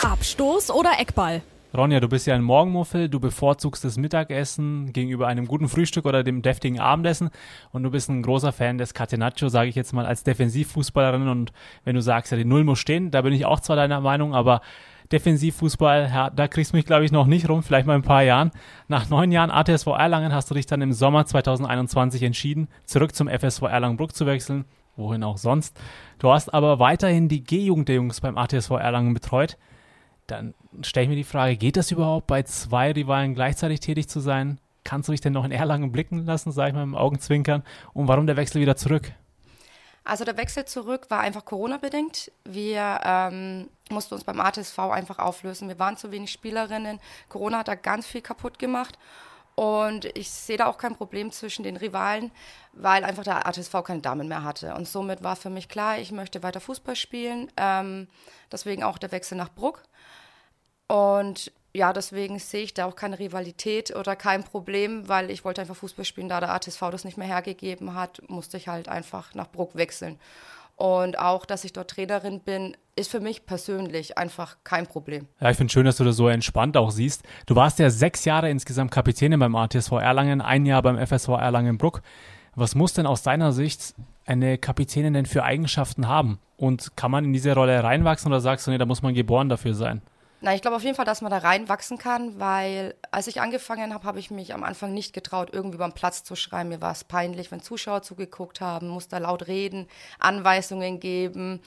Abstoß 0.02 0.72
oder 0.72 0.98
Eckball? 0.98 1.40
Ronja, 1.76 2.00
du 2.00 2.08
bist 2.08 2.26
ja 2.26 2.34
ein 2.34 2.42
Morgenmuffel, 2.42 3.10
du 3.10 3.20
bevorzugst 3.20 3.84
das 3.84 3.98
Mittagessen 3.98 4.90
gegenüber 4.94 5.26
einem 5.26 5.46
guten 5.46 5.68
Frühstück 5.68 6.06
oder 6.06 6.24
dem 6.24 6.40
deftigen 6.40 6.80
Abendessen 6.80 7.28
und 7.72 7.82
du 7.82 7.90
bist 7.90 8.08
ein 8.08 8.22
großer 8.22 8.52
Fan 8.52 8.78
des 8.78 8.94
Catenaccio, 8.94 9.50
sage 9.50 9.68
ich 9.68 9.74
jetzt 9.74 9.92
mal 9.92 10.06
als 10.06 10.24
Defensivfußballerin 10.24 11.28
und 11.28 11.52
wenn 11.84 11.94
du 11.94 12.00
sagst, 12.00 12.32
ja, 12.32 12.38
die 12.38 12.46
Null 12.46 12.64
muss 12.64 12.78
stehen, 12.78 13.10
da 13.10 13.20
bin 13.20 13.34
ich 13.34 13.44
auch 13.44 13.60
zwar 13.60 13.76
deiner 13.76 14.00
Meinung, 14.00 14.34
aber 14.34 14.62
Defensivfußball, 15.12 16.10
ja, 16.10 16.30
da 16.30 16.48
kriegst 16.48 16.72
du 16.72 16.76
mich, 16.78 16.86
glaube 16.86 17.04
ich, 17.04 17.12
noch 17.12 17.26
nicht 17.26 17.50
rum, 17.50 17.62
vielleicht 17.62 17.86
mal 17.86 17.96
ein 17.96 18.02
paar 18.02 18.22
Jahren. 18.22 18.50
Nach 18.88 19.10
neun 19.10 19.30
Jahren 19.30 19.50
ATSV 19.50 19.88
Erlangen 19.88 20.32
hast 20.32 20.50
du 20.50 20.54
dich 20.54 20.64
dann 20.64 20.80
im 20.80 20.94
Sommer 20.94 21.26
2021 21.26 22.22
entschieden, 22.22 22.68
zurück 22.84 23.14
zum 23.14 23.28
FSV 23.28 23.62
Erlangenbruck 23.62 24.14
zu 24.14 24.24
wechseln, 24.24 24.64
wohin 24.96 25.22
auch 25.22 25.36
sonst. 25.36 25.78
Du 26.18 26.32
hast 26.32 26.52
aber 26.54 26.78
weiterhin 26.78 27.28
die 27.28 27.44
G-Jugend 27.44 27.88
der 27.88 27.96
Jungs 27.96 28.22
beim 28.22 28.38
ATSV 28.38 28.70
Erlangen 28.70 29.12
betreut 29.12 29.58
dann 30.28 30.54
stelle 30.82 31.04
ich 31.04 31.10
mir 31.10 31.16
die 31.16 31.24
Frage, 31.24 31.56
geht 31.56 31.76
das 31.76 31.90
überhaupt 31.90 32.26
bei 32.26 32.42
zwei 32.44 32.92
Rivalen 32.92 33.34
gleichzeitig 33.34 33.80
tätig 33.80 34.08
zu 34.08 34.20
sein? 34.20 34.58
Kannst 34.84 35.08
du 35.08 35.12
dich 35.12 35.20
denn 35.20 35.32
noch 35.32 35.44
in 35.44 35.50
Erlangen 35.50 35.92
blicken 35.92 36.24
lassen, 36.24 36.52
sage 36.52 36.70
ich 36.70 36.74
mal 36.74 36.82
im 36.82 36.94
Augenzwinkern? 36.94 37.62
Und 37.92 38.08
warum 38.08 38.26
der 38.26 38.36
Wechsel 38.36 38.60
wieder 38.60 38.76
zurück? 38.76 39.12
Also 40.04 40.24
der 40.24 40.38
Wechsel 40.38 40.64
zurück 40.64 41.06
war 41.10 41.20
einfach 41.20 41.44
Corona-bedingt. 41.44 42.32
Wir 42.44 43.00
ähm, 43.04 43.68
mussten 43.90 44.14
uns 44.14 44.24
beim 44.24 44.40
ATSV 44.40 44.78
einfach 44.78 45.18
auflösen. 45.18 45.68
Wir 45.68 45.78
waren 45.78 45.98
zu 45.98 46.10
wenig 46.10 46.32
Spielerinnen. 46.32 47.00
Corona 47.28 47.58
hat 47.58 47.68
da 47.68 47.74
ganz 47.74 48.06
viel 48.06 48.22
kaputt 48.22 48.58
gemacht. 48.58 48.98
Und 49.58 50.04
ich 50.16 50.30
sehe 50.30 50.56
da 50.56 50.66
auch 50.66 50.78
kein 50.78 50.94
Problem 50.94 51.32
zwischen 51.32 51.64
den 51.64 51.76
Rivalen, 51.76 52.30
weil 52.74 53.02
einfach 53.02 53.24
der 53.24 53.44
ATSV 53.44 53.82
keine 53.82 54.00
Damen 54.00 54.28
mehr 54.28 54.44
hatte. 54.44 54.72
Und 54.76 54.86
somit 54.86 55.24
war 55.24 55.34
für 55.34 55.50
mich 55.50 55.68
klar, 55.68 55.98
ich 55.98 56.12
möchte 56.12 56.44
weiter 56.44 56.60
Fußball 56.60 56.94
spielen. 56.94 57.50
Ähm, 57.56 58.06
deswegen 58.52 58.84
auch 58.84 58.98
der 58.98 59.10
Wechsel 59.10 59.36
nach 59.36 59.48
Bruck. 59.48 59.82
Und 60.86 61.50
ja, 61.74 61.92
deswegen 61.92 62.38
sehe 62.38 62.62
ich 62.62 62.74
da 62.74 62.84
auch 62.84 62.94
keine 62.94 63.18
Rivalität 63.18 63.96
oder 63.96 64.14
kein 64.14 64.44
Problem, 64.44 65.08
weil 65.08 65.28
ich 65.28 65.44
wollte 65.44 65.62
einfach 65.62 65.74
Fußball 65.74 66.04
spielen. 66.04 66.28
Da 66.28 66.38
der 66.38 66.54
ATSV 66.54 66.78
das 66.92 67.04
nicht 67.04 67.18
mehr 67.18 67.26
hergegeben 67.26 67.94
hat, 67.94 68.22
musste 68.28 68.58
ich 68.58 68.68
halt 68.68 68.88
einfach 68.88 69.34
nach 69.34 69.50
Bruck 69.50 69.74
wechseln. 69.74 70.20
Und 70.78 71.18
auch, 71.18 71.44
dass 71.44 71.64
ich 71.64 71.72
dort 71.72 71.90
Trainerin 71.90 72.38
bin, 72.38 72.76
ist 72.94 73.10
für 73.10 73.18
mich 73.18 73.46
persönlich 73.46 74.16
einfach 74.16 74.58
kein 74.62 74.86
Problem. 74.86 75.26
Ja, 75.40 75.50
ich 75.50 75.56
finde 75.56 75.72
schön, 75.72 75.84
dass 75.84 75.96
du 75.96 76.04
das 76.04 76.14
so 76.14 76.28
entspannt 76.28 76.76
auch 76.76 76.92
siehst. 76.92 77.24
Du 77.46 77.56
warst 77.56 77.80
ja 77.80 77.90
sechs 77.90 78.24
Jahre 78.24 78.48
insgesamt 78.48 78.92
Kapitänin 78.92 79.40
beim 79.40 79.56
ATSV 79.56 79.90
Erlangen, 79.92 80.40
ein 80.40 80.66
Jahr 80.66 80.82
beim 80.82 80.96
FSV 80.96 81.30
Erlangen-Bruck. 81.30 82.02
Was 82.54 82.76
muss 82.76 82.92
denn 82.92 83.06
aus 83.06 83.24
deiner 83.24 83.50
Sicht 83.50 83.96
eine 84.24 84.56
Kapitänin 84.56 85.14
denn 85.14 85.26
für 85.26 85.42
Eigenschaften 85.42 86.06
haben? 86.06 86.38
Und 86.56 86.96
kann 86.96 87.10
man 87.10 87.24
in 87.24 87.32
diese 87.32 87.54
Rolle 87.54 87.82
reinwachsen 87.82 88.28
oder 88.30 88.40
sagst 88.40 88.66
du, 88.68 88.70
nee, 88.70 88.78
da 88.78 88.86
muss 88.86 89.02
man 89.02 89.14
geboren 89.14 89.48
dafür 89.48 89.74
sein? 89.74 90.00
Na, 90.40 90.54
ich 90.54 90.62
glaube 90.62 90.76
auf 90.76 90.84
jeden 90.84 90.94
Fall, 90.94 91.04
dass 91.04 91.20
man 91.20 91.32
da 91.32 91.38
reinwachsen 91.38 91.98
kann, 91.98 92.38
weil 92.38 92.94
als 93.10 93.26
ich 93.26 93.40
angefangen 93.40 93.92
habe, 93.92 94.06
habe 94.06 94.20
ich 94.20 94.30
mich 94.30 94.54
am 94.54 94.62
Anfang 94.62 94.94
nicht 94.94 95.12
getraut, 95.12 95.50
irgendwie 95.52 95.78
beim 95.78 95.92
Platz 95.92 96.22
zu 96.22 96.36
schreiben. 96.36 96.68
Mir 96.68 96.80
war 96.80 96.92
es 96.92 97.02
peinlich, 97.02 97.50
wenn 97.50 97.60
Zuschauer 97.60 98.02
zugeguckt 98.02 98.60
haben, 98.60 98.86
musste 98.86 99.18
laut 99.18 99.48
reden, 99.48 99.88
Anweisungen 100.20 101.00
geben. 101.00 101.60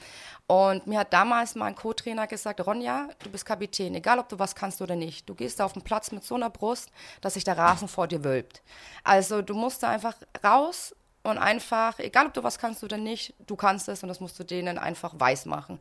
Und 0.46 0.86
mir 0.86 1.00
hat 1.00 1.12
damals 1.12 1.54
mein 1.54 1.74
Co-Trainer 1.74 2.26
gesagt, 2.26 2.66
Ronja, 2.66 3.08
du 3.22 3.28
bist 3.30 3.44
Kapitän, 3.44 3.94
egal 3.94 4.18
ob 4.18 4.30
du 4.30 4.38
was 4.38 4.54
kannst 4.54 4.80
oder 4.80 4.96
nicht. 4.96 5.28
Du 5.28 5.34
gehst 5.34 5.60
auf 5.60 5.74
den 5.74 5.82
Platz 5.82 6.10
mit 6.10 6.24
so 6.24 6.34
einer 6.34 6.48
Brust, 6.48 6.90
dass 7.20 7.34
sich 7.34 7.44
der 7.44 7.58
Rasen 7.58 7.88
vor 7.88 8.08
dir 8.08 8.24
wölbt. 8.24 8.62
Also 9.04 9.42
du 9.42 9.52
musst 9.52 9.82
da 9.82 9.90
einfach 9.90 10.14
raus 10.42 10.96
und 11.22 11.36
einfach, 11.36 11.98
egal 11.98 12.26
ob 12.26 12.34
du 12.34 12.42
was 12.42 12.58
kannst 12.58 12.82
oder 12.82 12.96
nicht, 12.96 13.34
du 13.46 13.54
kannst 13.54 13.88
es 13.88 14.02
und 14.02 14.08
das 14.08 14.20
musst 14.20 14.38
du 14.38 14.44
denen 14.44 14.78
einfach 14.78 15.12
weiß 15.14 15.44
machen. 15.44 15.78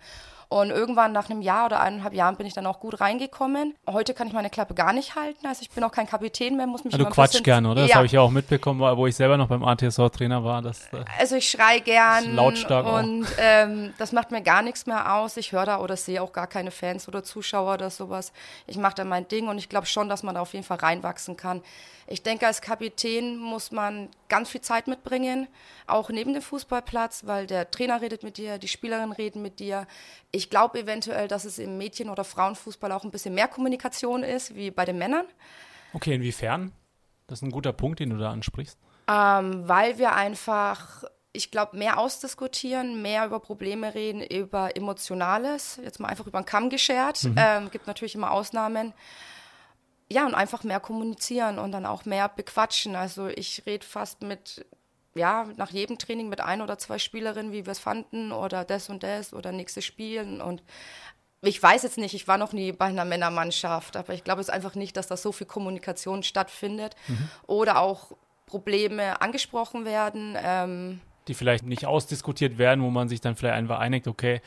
Und 0.51 0.69
irgendwann 0.69 1.13
nach 1.13 1.29
einem 1.29 1.41
Jahr 1.41 1.67
oder 1.67 1.79
eineinhalb 1.79 2.13
Jahren 2.13 2.35
bin 2.35 2.45
ich 2.45 2.53
dann 2.53 2.65
auch 2.65 2.81
gut 2.81 2.99
reingekommen. 2.99 3.73
Heute 3.89 4.13
kann 4.13 4.27
ich 4.27 4.33
meine 4.33 4.49
Klappe 4.49 4.73
gar 4.73 4.91
nicht 4.91 5.15
halten. 5.15 5.47
Also 5.47 5.61
ich 5.61 5.69
bin 5.69 5.81
auch 5.81 5.93
kein 5.93 6.07
Kapitän 6.07 6.57
mehr, 6.57 6.67
muss 6.67 6.83
mich 6.83 6.91
ja, 6.91 6.99
Du 6.99 7.05
quatschst 7.05 7.41
gern, 7.45 7.65
oder? 7.65 7.83
Das 7.87 7.95
habe 7.95 8.05
ich 8.05 8.11
ja 8.11 8.19
auch 8.19 8.31
mitbekommen, 8.31 8.81
wo 8.97 9.07
ich 9.07 9.15
selber 9.15 9.37
noch 9.37 9.47
beim 9.47 9.63
ATSV-Trainer 9.63 10.43
war. 10.43 10.61
Dass, 10.61 10.91
äh, 10.91 11.05
also 11.17 11.37
ich 11.37 11.49
schrei 11.49 11.79
gern. 11.79 12.35
Lautstark 12.35 12.85
Und 12.85 13.27
ähm, 13.37 13.93
das 13.97 14.11
macht 14.11 14.31
mir 14.31 14.41
gar 14.41 14.61
nichts 14.61 14.85
mehr 14.87 15.15
aus. 15.15 15.37
Ich 15.37 15.53
höre 15.53 15.65
da 15.65 15.79
oder 15.79 15.95
sehe 15.95 16.21
auch 16.21 16.33
gar 16.33 16.47
keine 16.47 16.71
Fans 16.71 17.07
oder 17.07 17.23
Zuschauer 17.23 17.75
oder 17.75 17.89
sowas. 17.89 18.33
Ich 18.67 18.75
mache 18.75 18.95
da 18.95 19.05
mein 19.05 19.29
Ding 19.29 19.47
und 19.47 19.57
ich 19.57 19.69
glaube 19.69 19.85
schon, 19.85 20.09
dass 20.09 20.21
man 20.21 20.35
da 20.35 20.41
auf 20.41 20.51
jeden 20.51 20.65
Fall 20.65 20.79
reinwachsen 20.79 21.37
kann. 21.37 21.61
Ich 22.07 22.23
denke, 22.23 22.45
als 22.45 22.59
Kapitän 22.59 23.37
muss 23.37 23.71
man 23.71 24.09
ganz 24.27 24.49
viel 24.49 24.59
Zeit 24.59 24.87
mitbringen, 24.87 25.47
auch 25.87 26.09
neben 26.09 26.33
dem 26.33 26.41
Fußballplatz, 26.41 27.25
weil 27.25 27.47
der 27.47 27.71
Trainer 27.71 28.01
redet 28.01 28.23
mit 28.23 28.37
dir, 28.37 28.57
die 28.57 28.67
Spielerinnen 28.67 29.13
reden 29.13 29.41
mit 29.41 29.59
dir. 29.59 29.87
Ich 30.31 30.40
glaube 30.49 30.79
eventuell, 30.79 31.27
dass 31.27 31.45
es 31.45 31.59
im 31.59 31.77
Mädchen- 31.77 32.09
oder 32.09 32.23
Frauenfußball 32.23 32.91
auch 32.91 33.03
ein 33.03 33.11
bisschen 33.11 33.33
mehr 33.33 33.47
Kommunikation 33.47 34.23
ist 34.23 34.55
wie 34.55 34.71
bei 34.71 34.85
den 34.85 34.97
Männern. 34.97 35.25
Okay, 35.93 36.15
inwiefern? 36.15 36.71
Das 37.27 37.39
ist 37.39 37.43
ein 37.43 37.51
guter 37.51 37.73
Punkt, 37.73 37.99
den 37.99 38.09
du 38.09 38.17
da 38.17 38.31
ansprichst. 38.31 38.77
Ähm, 39.07 39.67
weil 39.67 39.97
wir 39.97 40.13
einfach 40.13 41.03
ich 41.33 41.49
glaube, 41.49 41.77
mehr 41.77 41.97
ausdiskutieren, 41.97 43.01
mehr 43.01 43.25
über 43.25 43.39
Probleme 43.39 43.93
reden, 43.93 44.21
über 44.21 44.75
Emotionales, 44.75 45.79
jetzt 45.81 45.99
mal 46.01 46.09
einfach 46.09 46.27
über 46.27 46.41
den 46.41 46.45
Kamm 46.45 46.69
geschert. 46.69 47.23
Mhm. 47.23 47.35
Ähm, 47.37 47.71
gibt 47.71 47.87
natürlich 47.87 48.15
immer 48.15 48.31
Ausnahmen 48.31 48.93
ja, 50.11 50.25
und 50.25 50.35
einfach 50.35 50.63
mehr 50.63 50.81
kommunizieren 50.81 51.57
und 51.57 51.71
dann 51.71 51.85
auch 51.85 52.03
mehr 52.03 52.27
bequatschen. 52.27 52.95
Also 52.95 53.27
ich 53.27 53.63
rede 53.65 53.85
fast 53.85 54.21
mit, 54.21 54.65
ja, 55.15 55.47
nach 55.57 55.71
jedem 55.71 55.97
Training 55.97 56.29
mit 56.29 56.41
ein 56.41 56.61
oder 56.61 56.77
zwei 56.77 56.99
Spielerinnen, 56.99 57.51
wie 57.51 57.65
wir 57.65 57.71
es 57.71 57.79
fanden 57.79 58.31
oder 58.31 58.63
das 58.63 58.89
und 58.89 59.03
das 59.03 59.33
oder 59.33 59.51
nächstes 59.51 59.85
Spielen 59.85 60.41
und 60.41 60.63
ich 61.43 61.61
weiß 61.61 61.83
jetzt 61.83 61.97
nicht, 61.97 62.13
ich 62.13 62.27
war 62.27 62.37
noch 62.37 62.53
nie 62.53 62.71
bei 62.71 62.85
einer 62.85 63.05
Männermannschaft, 63.05 63.97
aber 63.97 64.13
ich 64.13 64.23
glaube 64.23 64.41
es 64.41 64.49
einfach 64.49 64.75
nicht, 64.75 64.95
dass 64.95 65.07
da 65.07 65.17
so 65.17 65.31
viel 65.31 65.47
Kommunikation 65.47 66.21
stattfindet 66.21 66.95
mhm. 67.07 67.29
oder 67.47 67.79
auch 67.79 68.11
Probleme 68.45 69.21
angesprochen 69.21 69.85
werden. 69.85 70.37
Ähm, 70.39 71.01
die 71.27 71.33
vielleicht 71.33 71.65
nicht 71.65 71.85
ausdiskutiert 71.85 72.57
werden, 72.57 72.83
wo 72.83 72.89
man 72.89 73.09
sich 73.09 73.21
dann 73.21 73.35
vielleicht 73.35 73.55
einfach 73.55 73.79
einigt, 73.79 74.07
okay, 74.07 74.41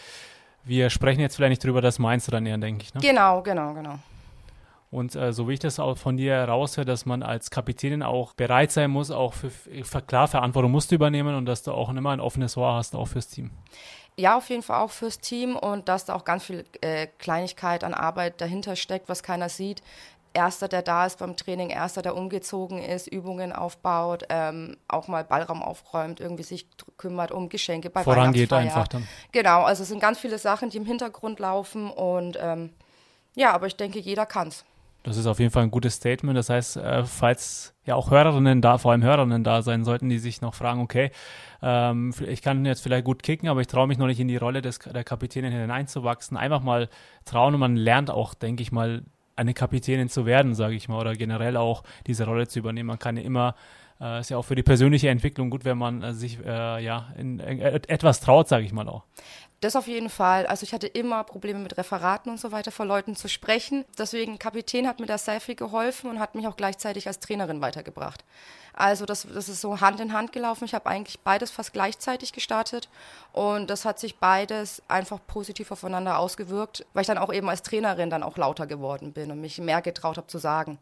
wir 0.62 0.90
sprechen 0.90 1.20
jetzt 1.20 1.36
vielleicht 1.36 1.50
nicht 1.50 1.64
drüber, 1.64 1.80
das 1.80 1.98
meinst 1.98 2.28
du 2.28 2.32
dann 2.32 2.46
eher, 2.46 2.58
denke 2.58 2.84
ich. 2.84 2.94
Ne? 2.94 3.00
Genau, 3.00 3.42
genau, 3.42 3.74
genau. 3.74 3.98
Und 4.94 5.16
äh, 5.16 5.32
so 5.32 5.48
wie 5.48 5.54
ich 5.54 5.58
das 5.58 5.80
auch 5.80 5.98
von 5.98 6.16
dir 6.16 6.34
heraushöre, 6.34 6.84
dass 6.84 7.04
man 7.04 7.24
als 7.24 7.50
Kapitänin 7.50 8.04
auch 8.04 8.32
bereit 8.34 8.70
sein 8.70 8.92
muss, 8.92 9.10
auch 9.10 9.34
für, 9.34 9.50
für 9.50 10.02
klar 10.02 10.28
Verantwortung 10.28 10.70
musst 10.70 10.92
du 10.92 10.94
übernehmen 10.94 11.34
und 11.34 11.46
dass 11.46 11.64
du 11.64 11.72
auch 11.72 11.90
immer 11.90 12.10
ein 12.10 12.20
offenes 12.20 12.56
Ohr 12.56 12.74
hast, 12.74 12.94
auch 12.94 13.06
fürs 13.06 13.26
Team. 13.26 13.50
Ja, 14.16 14.36
auf 14.36 14.48
jeden 14.50 14.62
Fall 14.62 14.80
auch 14.80 14.92
fürs 14.92 15.18
Team 15.18 15.56
und 15.56 15.88
dass 15.88 16.04
da 16.04 16.14
auch 16.14 16.24
ganz 16.24 16.44
viel 16.44 16.64
äh, 16.80 17.08
Kleinigkeit 17.18 17.82
an 17.82 17.92
Arbeit 17.92 18.40
dahinter 18.40 18.76
steckt, 18.76 19.08
was 19.08 19.24
keiner 19.24 19.48
sieht. 19.48 19.82
Erster, 20.32 20.68
der 20.68 20.82
da 20.82 21.06
ist 21.06 21.18
beim 21.18 21.36
Training, 21.36 21.70
erster, 21.70 22.00
der 22.00 22.16
umgezogen 22.16 22.78
ist, 22.78 23.08
Übungen 23.08 23.52
aufbaut, 23.52 24.24
ähm, 24.28 24.76
auch 24.86 25.08
mal 25.08 25.24
Ballraum 25.24 25.60
aufräumt, 25.60 26.20
irgendwie 26.20 26.44
sich 26.44 26.68
kümmert 26.98 27.32
um 27.32 27.48
Geschenke 27.48 27.90
bei 27.90 28.04
Vorangeht 28.04 28.52
einfach 28.52 28.86
dann. 28.86 29.08
Genau, 29.32 29.64
also 29.64 29.82
es 29.82 29.88
sind 29.88 29.98
ganz 29.98 30.20
viele 30.20 30.38
Sachen, 30.38 30.70
die 30.70 30.76
im 30.76 30.86
Hintergrund 30.86 31.40
laufen 31.40 31.90
und 31.90 32.38
ähm, 32.40 32.70
ja, 33.34 33.52
aber 33.52 33.66
ich 33.66 33.76
denke, 33.76 33.98
jeder 33.98 34.26
kann 34.26 34.48
es. 34.48 34.64
Das 35.04 35.18
ist 35.18 35.26
auf 35.26 35.38
jeden 35.38 35.50
Fall 35.50 35.64
ein 35.64 35.70
gutes 35.70 35.94
Statement. 35.94 36.36
Das 36.36 36.48
heißt, 36.48 36.78
äh, 36.78 37.04
falls 37.04 37.74
ja 37.84 37.94
auch 37.94 38.10
Hörerinnen 38.10 38.62
da, 38.62 38.78
vor 38.78 38.92
allem 38.92 39.02
Hörerinnen 39.02 39.44
da 39.44 39.60
sein 39.60 39.84
sollten, 39.84 40.08
die 40.08 40.18
sich 40.18 40.40
noch 40.40 40.54
fragen, 40.54 40.80
okay, 40.80 41.10
ähm, 41.62 42.14
ich 42.26 42.40
kann 42.40 42.64
jetzt 42.64 42.80
vielleicht 42.80 43.04
gut 43.04 43.22
kicken, 43.22 43.48
aber 43.50 43.60
ich 43.60 43.66
traue 43.66 43.86
mich 43.86 43.98
noch 43.98 44.06
nicht 44.06 44.18
in 44.18 44.28
die 44.28 44.38
Rolle 44.38 44.62
des, 44.62 44.78
der 44.78 45.04
Kapitänin 45.04 45.52
hineinzuwachsen. 45.52 46.38
Einfach 46.38 46.62
mal 46.62 46.88
trauen 47.26 47.52
und 47.52 47.60
man 47.60 47.76
lernt 47.76 48.10
auch, 48.10 48.32
denke 48.32 48.62
ich 48.62 48.72
mal, 48.72 49.02
eine 49.36 49.52
Kapitänin 49.52 50.08
zu 50.08 50.24
werden, 50.24 50.54
sage 50.54 50.74
ich 50.74 50.88
mal, 50.88 50.98
oder 50.98 51.14
generell 51.14 51.58
auch 51.58 51.82
diese 52.06 52.24
Rolle 52.24 52.48
zu 52.48 52.58
übernehmen. 52.58 52.86
Man 52.86 52.98
kann 52.98 53.18
ja 53.18 53.22
immer 53.24 53.54
äh, 54.00 54.20
ist 54.20 54.30
ja 54.30 54.36
auch 54.38 54.44
für 54.44 54.54
die 54.54 54.62
persönliche 54.62 55.08
Entwicklung 55.08 55.50
gut, 55.50 55.64
wenn 55.64 55.78
man 55.78 56.02
äh, 56.02 56.14
sich 56.14 56.38
äh, 56.44 56.82
ja 56.82 57.08
in, 57.16 57.38
in, 57.38 57.60
etwas 57.60 58.20
traut, 58.20 58.48
sage 58.48 58.64
ich 58.64 58.72
mal 58.72 58.88
auch. 58.88 59.04
Das 59.64 59.76
auf 59.76 59.88
jeden 59.88 60.10
Fall. 60.10 60.46
Also 60.46 60.64
ich 60.64 60.74
hatte 60.74 60.86
immer 60.86 61.24
Probleme 61.24 61.58
mit 61.58 61.78
Referaten 61.78 62.30
und 62.30 62.38
so 62.38 62.52
weiter 62.52 62.70
vor 62.70 62.84
Leuten 62.84 63.16
zu 63.16 63.30
sprechen. 63.30 63.86
Deswegen 63.96 64.38
Kapitän 64.38 64.86
hat 64.86 65.00
mir 65.00 65.06
da 65.06 65.16
sehr 65.16 65.40
viel 65.40 65.54
geholfen 65.54 66.10
und 66.10 66.20
hat 66.20 66.34
mich 66.34 66.46
auch 66.46 66.58
gleichzeitig 66.58 67.06
als 67.06 67.18
Trainerin 67.18 67.62
weitergebracht. 67.62 68.24
Also 68.74 69.06
das, 69.06 69.26
das 69.26 69.48
ist 69.48 69.62
so 69.62 69.80
Hand 69.80 70.00
in 70.00 70.12
Hand 70.12 70.32
gelaufen. 70.32 70.66
Ich 70.66 70.74
habe 70.74 70.84
eigentlich 70.90 71.20
beides 71.20 71.50
fast 71.50 71.72
gleichzeitig 71.72 72.34
gestartet 72.34 72.90
und 73.32 73.70
das 73.70 73.86
hat 73.86 73.98
sich 73.98 74.16
beides 74.16 74.82
einfach 74.86 75.18
positiv 75.26 75.70
aufeinander 75.70 76.18
ausgewirkt, 76.18 76.84
weil 76.92 77.00
ich 77.00 77.06
dann 77.06 77.16
auch 77.16 77.32
eben 77.32 77.48
als 77.48 77.62
Trainerin 77.62 78.10
dann 78.10 78.22
auch 78.22 78.36
lauter 78.36 78.66
geworden 78.66 79.14
bin 79.14 79.30
und 79.30 79.40
mich 79.40 79.56
mehr 79.56 79.80
getraut 79.80 80.18
habe 80.18 80.26
zu 80.26 80.36
sagen. 80.36 80.78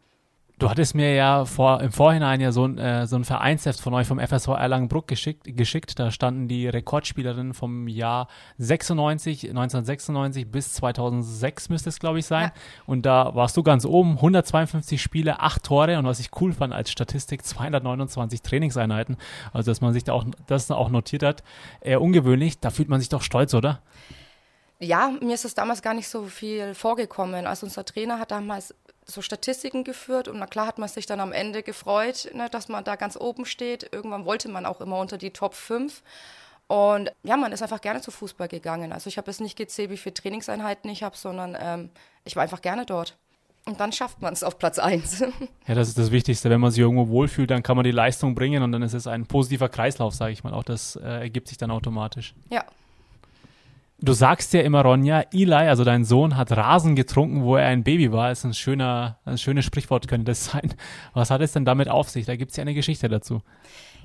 Du 0.59 0.69
hattest 0.69 0.93
mir 0.93 1.15
ja 1.15 1.45
vor, 1.45 1.81
im 1.81 1.91
Vorhinein 1.91 2.39
ja 2.39 2.51
so 2.51 2.65
ein, 2.65 2.77
äh, 2.77 3.07
so 3.07 3.15
ein 3.15 3.25
Vereinsheft 3.25 3.81
von 3.81 3.93
euch 3.95 4.07
vom 4.07 4.19
FSV 4.19 4.49
Erlangenbruck 4.49 5.07
geschickt, 5.07 5.43
geschickt. 5.45 5.97
Da 5.97 6.11
standen 6.11 6.47
die 6.47 6.67
Rekordspielerinnen 6.67 7.53
vom 7.53 7.87
Jahr 7.87 8.27
96, 8.59 9.49
1996 9.49 10.49
bis 10.49 10.73
2006 10.73 11.69
müsste 11.69 11.89
es, 11.89 11.99
glaube 11.99 12.19
ich, 12.19 12.27
sein. 12.27 12.51
Ja. 12.55 12.61
Und 12.85 13.05
da 13.05 13.33
warst 13.33 13.57
du 13.57 13.63
ganz 13.63 13.83
oben, 13.83 14.11
152 14.11 15.01
Spiele, 15.01 15.39
8 15.39 15.63
Tore 15.63 15.97
und 15.97 16.05
was 16.05 16.19
ich 16.19 16.29
cool 16.39 16.53
fand 16.53 16.71
als 16.71 16.91
Statistik, 16.91 17.43
229 17.43 18.41
Trainingseinheiten. 18.43 19.17
Also, 19.53 19.71
dass 19.71 19.81
man 19.81 19.91
sich 19.91 20.03
da 20.03 20.13
auch, 20.13 20.23
das 20.47 20.69
auch 20.69 20.89
notiert 20.89 21.23
hat. 21.23 21.43
Eher 21.81 22.01
ungewöhnlich, 22.01 22.59
da 22.59 22.69
fühlt 22.69 22.89
man 22.89 22.99
sich 22.99 23.09
doch 23.09 23.23
stolz, 23.23 23.53
oder? 23.55 23.81
Ja, 24.79 25.11
mir 25.21 25.33
ist 25.33 25.45
es 25.45 25.53
damals 25.55 25.81
gar 25.81 25.93
nicht 25.93 26.09
so 26.09 26.25
viel 26.25 26.73
vorgekommen. 26.73 27.47
Also 27.47 27.65
unser 27.65 27.85
Trainer 27.85 28.19
hat 28.19 28.31
damals 28.31 28.75
so 29.05 29.21
Statistiken 29.21 29.83
geführt 29.83 30.27
und 30.27 30.39
na 30.39 30.47
klar 30.47 30.67
hat 30.67 30.77
man 30.77 30.89
sich 30.89 31.05
dann 31.05 31.19
am 31.19 31.31
Ende 31.31 31.63
gefreut, 31.63 32.29
ne, 32.33 32.49
dass 32.49 32.69
man 32.69 32.83
da 32.83 32.95
ganz 32.95 33.17
oben 33.17 33.45
steht. 33.45 33.89
Irgendwann 33.91 34.25
wollte 34.25 34.49
man 34.49 34.65
auch 34.65 34.81
immer 34.81 34.99
unter 34.99 35.17
die 35.17 35.31
Top 35.31 35.53
5. 35.53 36.01
Und 36.67 37.11
ja, 37.23 37.37
man 37.37 37.51
ist 37.51 37.61
einfach 37.61 37.81
gerne 37.81 38.01
zu 38.01 38.11
Fußball 38.11 38.47
gegangen. 38.47 38.93
Also 38.93 39.07
ich 39.07 39.17
habe 39.17 39.29
es 39.29 39.39
nicht 39.39 39.57
gezählt, 39.57 39.89
wie 39.89 39.97
viele 39.97 40.13
Trainingseinheiten 40.13 40.89
ich 40.89 41.03
habe, 41.03 41.17
sondern 41.17 41.57
ähm, 41.59 41.89
ich 42.23 42.35
war 42.35 42.43
einfach 42.43 42.61
gerne 42.61 42.85
dort. 42.85 43.17
Und 43.65 43.79
dann 43.79 43.91
schafft 43.91 44.21
man 44.21 44.33
es 44.33 44.43
auf 44.43 44.59
Platz 44.59 44.79
1. 44.79 45.19
ja, 45.67 45.75
das 45.75 45.87
ist 45.89 45.97
das 45.97 46.11
Wichtigste. 46.11 46.49
Wenn 46.49 46.59
man 46.59 46.71
sich 46.71 46.79
irgendwo 46.79 47.07
wohlfühlt, 47.07 47.49
dann 47.49 47.63
kann 47.63 47.77
man 47.77 47.83
die 47.83 47.91
Leistung 47.91 48.35
bringen 48.35 48.63
und 48.63 48.71
dann 48.71 48.81
ist 48.81 48.93
es 48.93 49.07
ein 49.07 49.25
positiver 49.25 49.69
Kreislauf, 49.69 50.13
sage 50.13 50.33
ich 50.33 50.43
mal. 50.43 50.53
Auch 50.53 50.63
das 50.63 50.95
äh, 50.97 51.21
ergibt 51.21 51.47
sich 51.47 51.57
dann 51.57 51.71
automatisch. 51.71 52.33
Ja, 52.49 52.65
Du 54.05 54.11
sagst 54.11 54.51
ja 54.51 54.59
immer, 54.59 54.81
Ronja, 54.81 55.23
Eli, 55.31 55.53
also 55.53 55.85
dein 55.85 56.03
Sohn, 56.03 56.35
hat 56.35 56.51
Rasen 56.51 56.93
getrunken, 56.93 57.45
wo 57.45 57.55
er 57.55 57.67
ein 57.67 57.85
Baby 57.85 58.11
war. 58.11 58.33
Ist 58.33 58.43
ein 58.43 58.53
schöner, 58.53 59.17
ein 59.23 59.37
schönes 59.37 59.63
Sprichwort 59.63 60.09
könnte 60.09 60.25
das 60.25 60.43
sein. 60.43 60.73
Was 61.13 61.31
hat 61.31 61.39
es 61.39 61.53
denn 61.53 61.63
damit 61.63 61.87
auf 61.87 62.09
sich? 62.09 62.25
Da 62.25 62.35
gibt 62.35 62.51
es 62.51 62.57
ja 62.57 62.63
eine 62.63 62.73
Geschichte 62.73 63.07
dazu. 63.07 63.41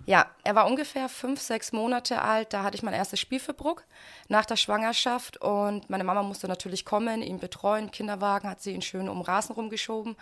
Ja, 0.06 0.26
er 0.44 0.54
war 0.54 0.68
ungefähr 0.68 1.08
fünf, 1.08 1.40
sechs 1.40 1.72
Monate 1.72 2.22
alt. 2.22 2.52
Da 2.52 2.62
hatte 2.62 2.76
ich 2.76 2.84
mein 2.84 2.94
erstes 2.94 3.18
Spiel 3.18 3.40
für 3.40 3.54
Bruck 3.54 3.86
nach 4.28 4.46
der 4.46 4.54
Schwangerschaft. 4.54 5.42
Und 5.42 5.90
meine 5.90 6.04
Mama 6.04 6.22
musste 6.22 6.46
natürlich 6.46 6.84
kommen, 6.84 7.20
ihn 7.20 7.40
betreuen. 7.40 7.90
Kinderwagen 7.90 8.48
hat 8.48 8.62
sie 8.62 8.74
ihn 8.74 8.82
schön 8.82 9.08
um 9.08 9.20
Rasen 9.20 9.56
rumgeschoben. 9.56 10.14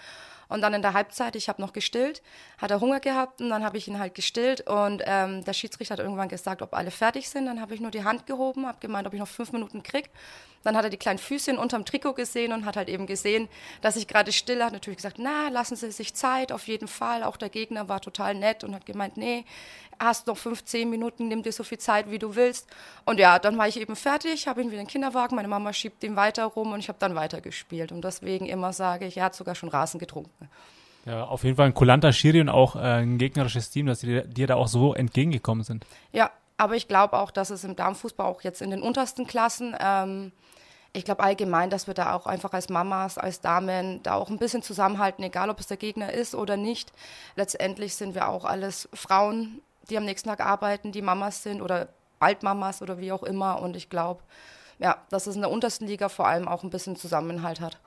Und 0.49 0.61
dann 0.63 0.75
in 0.75 0.83
der 0.83 0.93
Halbzeit, 0.93 1.37
ich 1.37 1.49
habe 1.49 1.61
noch 1.61 1.73
gestillt, 1.73 2.23
hat 2.59 2.71
er 2.71 2.81
Hunger 2.81 3.01
gehabt 3.01 3.41
und 3.41 3.51
dann 3.51 3.65
habe 3.65 3.79
ich 3.79 3.89
ihn 3.89 3.99
halt 3.99 4.15
gestillt. 4.15 4.63
Und 4.63 5.03
ähm, 5.05 5.45
der 5.45 5.53
Schiedsrichter 5.53 5.95
hat 5.95 6.01
irgendwann 6.01 6.29
gesagt, 6.29 6.63
ob 6.63 6.75
alle 6.75 6.91
fertig 6.91 7.29
sind. 7.29 7.47
Dann 7.47 7.61
habe 7.61 7.75
ich 7.75 7.81
nur 7.81 7.91
die 7.91 8.05
Hand 8.05 8.27
gehoben, 8.27 8.67
habe 8.67 8.79
gemeint, 8.81 9.07
ob 9.07 9.15
ich 9.15 9.21
noch 9.21 9.29
fünf 9.29 9.53
Minuten 9.53 9.83
krieg. 9.83 10.11
Dann 10.63 10.77
hat 10.77 10.85
er 10.85 10.91
die 10.91 10.97
kleinen 10.97 11.19
Füßchen 11.19 11.59
unterm 11.59 11.85
Trikot 11.85 12.15
gesehen 12.15 12.53
und 12.53 12.65
hat 12.65 12.77
halt 12.77 12.89
eben 12.89 13.07
gesehen, 13.07 13.49
dass 13.83 13.95
ich 13.95 14.09
gerade 14.09 14.33
still 14.33 14.65
hat 14.65 14.73
natürlich 14.73 14.97
gesagt, 14.97 15.19
na, 15.19 15.49
lassen 15.49 15.77
Sie 15.77 15.93
sich 15.93 16.15
Zeit, 16.15 16.51
auf 16.51 16.67
jeden 16.67 16.89
Fall. 16.89 17.23
Auch 17.23 17.37
der 17.37 17.51
Gegner 17.51 17.89
war 17.89 18.01
total 18.01 18.35
nett 18.35 18.65
und 18.65 18.75
hat 18.75 18.85
gemeint, 18.85 19.17
nee, 19.17 19.45
hast 19.99 20.27
noch 20.27 20.37
15 20.37 20.89
Minuten, 20.89 21.29
nimm 21.29 21.43
dir 21.43 21.53
so 21.53 21.65
viel 21.65 21.79
Zeit, 21.79 22.11
wie 22.11 22.19
du 22.19 22.35
willst. 22.35 22.69
Und 23.05 23.19
ja, 23.19 23.39
dann 23.39 23.57
war 23.59 23.69
ich 23.69 23.81
eben 23.81 23.97
fertig, 23.97 24.47
habe 24.47 24.63
ihn 24.63 24.69
wieder 24.69 24.81
in 24.81 24.87
den 24.87 24.91
Kinderwagen, 24.91 25.37
meine 25.37 25.49
Mama 25.49 25.73
schiebt 25.73 26.03
ihn 26.05 26.17
weiter 26.17 26.45
rum 26.45 26.73
und 26.73 26.81
ich 26.81 26.89
habe 26.89 26.99
dann 26.99 27.15
weitergespielt. 27.15 27.93
Und 27.93 28.05
deswegen 28.05 28.47
immer 28.47 28.73
sage 28.73 29.07
ich, 29.07 29.17
er 29.17 29.25
hat 29.25 29.35
sogar 29.35 29.55
schon 29.55 29.69
Rasen 29.69 29.99
getrunken. 29.99 30.49
Ja, 31.05 31.25
auf 31.25 31.45
jeden 31.45 31.57
Fall 31.57 31.67
ein 31.67 31.75
kulanter 31.75 32.13
Schiri 32.13 32.41
und 32.41 32.49
auch 32.49 32.75
äh, 32.75 32.81
ein 32.81 33.19
gegnerisches 33.19 33.71
Team, 33.71 33.87
dass 33.87 34.01
die 34.01 34.23
dir 34.27 34.47
da 34.47 34.57
auch 34.57 34.69
so 34.69 34.93
entgegengekommen 34.93 35.63
sind. 35.63 35.87
Ja, 36.13 36.31
aber 36.57 36.75
ich 36.75 36.89
glaube 36.89 37.19
auch, 37.19 37.31
dass 37.31 37.51
es 37.51 37.63
im 37.63 37.77
Damenfußball 37.77 38.27
auch 38.27 38.43
jetzt 38.43 38.61
in 38.61 38.71
den 38.71 38.83
untersten 38.83 39.27
Klassen 39.27 39.77
ähm, 39.79 40.33
ich 40.97 41.05
glaube 41.05 41.23
allgemein, 41.23 41.69
dass 41.69 41.87
wir 41.87 41.93
da 41.93 42.15
auch 42.15 42.27
einfach 42.27 42.55
als 42.55 42.71
Mamas, 42.71 43.19
als 43.19 43.43
Damen 43.43 44.03
da 44.03 44.15
auch 44.15 44.31
ein 44.31 44.39
bisschen 44.39 44.63
zusammenhalten, 44.63 45.23
egal 45.23 45.51
ob 45.51 45.61
es 45.61 45.67
der 45.67 45.77
Gegner 45.77 46.11
ist 46.13 46.35
oder 46.35 46.57
nicht. 46.57 46.91
Letztendlich 47.35 47.97
sind 47.97 48.15
wir 48.15 48.31
auch 48.31 48.47
alles 48.47 48.89
Frauen, 48.95 49.61
die 49.91 49.97
am 49.97 50.05
nächsten 50.05 50.29
Tag 50.29 50.41
arbeiten, 50.41 50.93
die 50.93 51.03
Mamas 51.03 51.43
sind 51.43 51.61
oder 51.63 51.89
bald 52.19 52.43
Mamas 52.43 52.83
oder 52.83 52.99
wie 52.99 53.13
auch 53.13 53.23
immer. 53.23 53.61
Und 53.61 53.77
ich 53.77 53.89
glaube, 53.89 54.23
ja, 54.79 54.97
dass 55.11 55.27
es 55.27 55.37
in 55.37 55.43
der 55.43 55.51
untersten 55.51 55.87
Liga 55.87 56.09
vor 56.09 56.27
allem 56.27 56.49
auch 56.49 56.63
ein 56.63 56.71
bisschen 56.71 56.97
Zusammenhalt 56.97 57.61
hat. 57.61 57.79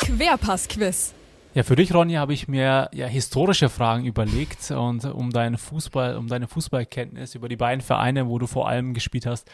Querpass-Quiz. 0.00 1.14
Ja, 1.54 1.62
für 1.62 1.74
dich, 1.74 1.94
Ronja, 1.94 2.20
habe 2.20 2.34
ich 2.34 2.48
mir 2.48 2.90
ja 2.92 3.06
historische 3.06 3.70
Fragen 3.70 4.04
überlegt 4.04 4.70
und 4.70 5.06
um 5.06 5.30
deinen 5.30 5.56
Fußball, 5.56 6.16
um 6.16 6.28
deine 6.28 6.48
Fußballkenntnis 6.48 7.34
über 7.34 7.48
die 7.48 7.56
beiden 7.56 7.80
Vereine, 7.80 8.28
wo 8.28 8.38
du 8.38 8.46
vor 8.46 8.68
allem 8.68 8.92
gespielt 8.92 9.24
hast, 9.24 9.50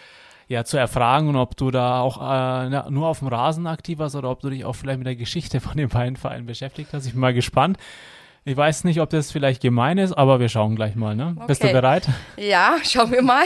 ja, 0.48 0.64
zu 0.64 0.76
erfragen, 0.76 1.36
ob 1.36 1.56
du 1.56 1.70
da 1.70 2.00
auch 2.00 2.18
äh, 2.20 2.90
nur 2.90 3.06
auf 3.06 3.20
dem 3.20 3.28
Rasen 3.28 3.68
aktiv 3.68 4.00
warst 4.00 4.16
oder 4.16 4.30
ob 4.30 4.40
du 4.40 4.50
dich 4.50 4.64
auch 4.64 4.74
vielleicht 4.74 4.98
mit 4.98 5.06
der 5.06 5.14
Geschichte 5.14 5.60
von 5.60 5.76
den 5.76 5.88
beiden 5.88 6.16
Vereinen 6.16 6.44
beschäftigt 6.44 6.92
hast. 6.92 7.06
Ich 7.06 7.12
bin 7.12 7.20
mal 7.20 7.34
gespannt. 7.34 7.78
Ich 8.44 8.56
weiß 8.56 8.82
nicht, 8.84 9.00
ob 9.00 9.10
das 9.10 9.30
vielleicht 9.30 9.62
gemein 9.62 9.98
ist, 9.98 10.12
aber 10.12 10.40
wir 10.40 10.48
schauen 10.48 10.74
gleich 10.74 10.96
mal. 10.96 11.14
Ne? 11.14 11.34
Okay. 11.36 11.46
Bist 11.46 11.62
du 11.62 11.70
bereit? 11.70 12.08
Ja, 12.36 12.76
schauen 12.82 13.12
wir 13.12 13.22
mal. 13.22 13.44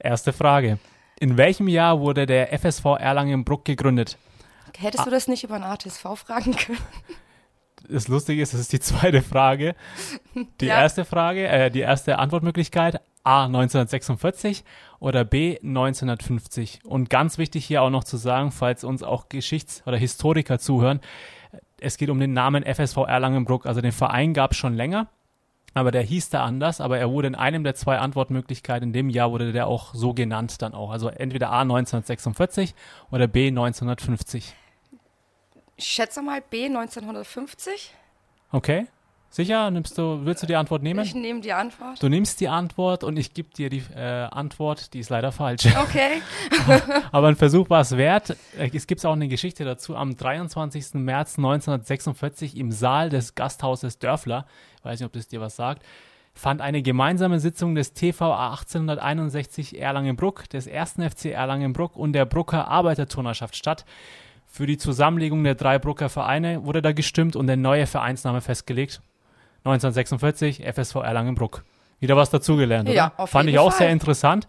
Erste 0.00 0.32
Frage. 0.32 0.78
In 1.20 1.36
welchem 1.36 1.68
Jahr 1.68 2.00
wurde 2.00 2.26
der 2.26 2.52
FSV 2.58 2.84
Erlangen-Bruck 2.98 3.64
gegründet? 3.64 4.18
Hättest 4.76 5.02
ah. 5.02 5.04
du 5.04 5.10
das 5.10 5.28
nicht 5.28 5.44
über 5.44 5.54
einen 5.54 5.64
ATSV 5.64 6.02
fragen 6.16 6.56
können? 6.56 6.78
Das 7.88 8.08
Lustige 8.08 8.42
ist, 8.42 8.52
das 8.52 8.60
ist 8.60 8.72
die 8.72 8.80
zweite 8.80 9.22
Frage. 9.22 9.76
Die 10.60 10.66
ja. 10.66 10.80
erste 10.80 11.04
Frage, 11.04 11.46
äh, 11.46 11.70
die 11.70 11.80
erste 11.80 12.18
Antwortmöglichkeit, 12.18 13.00
A 13.22 13.44
1946 13.44 14.64
oder 14.98 15.24
B 15.24 15.58
1950. 15.62 16.80
Und 16.84 17.10
ganz 17.10 17.38
wichtig 17.38 17.64
hier 17.64 17.82
auch 17.82 17.90
noch 17.90 18.04
zu 18.04 18.16
sagen, 18.16 18.50
falls 18.50 18.82
uns 18.82 19.04
auch 19.04 19.28
Geschichts- 19.28 19.82
oder 19.86 19.96
Historiker 19.96 20.58
zuhören, 20.58 21.00
es 21.80 21.96
geht 21.96 22.10
um 22.10 22.18
den 22.18 22.32
Namen 22.32 22.64
FSV 22.64 22.98
Erlangenbruck. 23.06 23.66
Also 23.66 23.80
den 23.80 23.92
Verein 23.92 24.34
gab 24.34 24.52
es 24.52 24.56
schon 24.56 24.74
länger, 24.74 25.08
aber 25.74 25.90
der 25.90 26.02
hieß 26.02 26.30
da 26.30 26.44
anders, 26.44 26.80
aber 26.80 26.98
er 26.98 27.10
wurde 27.10 27.28
in 27.28 27.34
einem 27.34 27.64
der 27.64 27.74
zwei 27.74 27.98
Antwortmöglichkeiten 27.98 28.88
in 28.88 28.92
dem 28.92 29.10
Jahr 29.10 29.30
wurde 29.30 29.52
der 29.52 29.66
auch 29.66 29.94
so 29.94 30.14
genannt 30.14 30.62
dann 30.62 30.74
auch. 30.74 30.90
Also 30.90 31.08
entweder 31.08 31.50
A 31.50 31.60
1946 31.60 32.74
oder 33.10 33.26
B 33.26 33.48
1950. 33.48 34.54
Ich 35.76 35.84
schätze 35.84 36.22
mal 36.22 36.40
B 36.40 36.66
1950. 36.66 37.94
Okay. 38.52 38.86
Sicher? 39.30 39.70
Nimmst 39.70 39.98
du, 39.98 40.24
willst 40.24 40.42
du 40.42 40.46
die 40.46 40.56
Antwort 40.56 40.82
nehmen? 40.82 41.04
Ich 41.04 41.14
nehme 41.14 41.40
die 41.40 41.52
Antwort. 41.52 42.02
Du 42.02 42.08
nimmst 42.08 42.40
die 42.40 42.48
Antwort 42.48 43.04
und 43.04 43.18
ich 43.18 43.34
gebe 43.34 43.50
dir 43.52 43.68
die 43.68 43.82
äh, 43.94 44.28
Antwort, 44.30 44.94
die 44.94 45.00
ist 45.00 45.10
leider 45.10 45.32
falsch. 45.32 45.66
Okay. 45.76 46.22
Aber 47.12 47.28
ein 47.28 47.36
Versuch 47.36 47.70
war 47.70 47.80
es 47.80 47.96
wert. 47.96 48.36
Äh, 48.58 48.70
es 48.72 48.86
gibt 48.86 49.04
auch 49.04 49.12
eine 49.12 49.28
Geschichte 49.28 49.64
dazu. 49.64 49.94
Am 49.94 50.16
23. 50.16 50.94
März 50.94 51.38
1946 51.38 52.56
im 52.56 52.72
Saal 52.72 53.10
des 53.10 53.34
Gasthauses 53.34 53.98
Dörfler, 53.98 54.46
ich 54.78 54.84
weiß 54.84 55.00
nicht, 55.00 55.06
ob 55.06 55.12
das 55.12 55.28
dir 55.28 55.40
was 55.40 55.56
sagt, 55.56 55.82
fand 56.34 56.60
eine 56.60 56.82
gemeinsame 56.82 57.40
Sitzung 57.40 57.74
des 57.74 57.94
TV 57.94 58.32
1861 58.32 59.80
Erlangenbruck, 59.80 60.48
des 60.48 60.68
1. 60.68 60.94
FC 61.10 61.26
Erlangenbruck 61.26 61.96
und 61.96 62.12
der 62.12 62.26
Brucker 62.26 62.68
Arbeiterturnerschaft 62.68 63.56
statt. 63.56 63.84
Für 64.46 64.66
die 64.66 64.78
Zusammenlegung 64.78 65.44
der 65.44 65.54
drei 65.54 65.78
Brucker 65.78 66.08
Vereine 66.08 66.64
wurde 66.64 66.82
da 66.82 66.92
gestimmt 66.92 67.36
und 67.36 67.46
der 67.46 67.56
neue 67.56 67.86
Vereinsname 67.86 68.40
festgelegt. 68.40 69.00
1946, 69.66 70.62
FSV 70.64 70.96
Erlangenbruck. 70.96 71.64
Wieder 72.00 72.16
was 72.16 72.30
dazugelernt, 72.30 72.88
oder? 72.88 72.96
Ja, 72.96 73.12
auf 73.16 73.30
Fand 73.30 73.48
ich 73.48 73.58
auch 73.58 73.70
Fall. 73.70 73.78
sehr 73.78 73.90
interessant. 73.90 74.46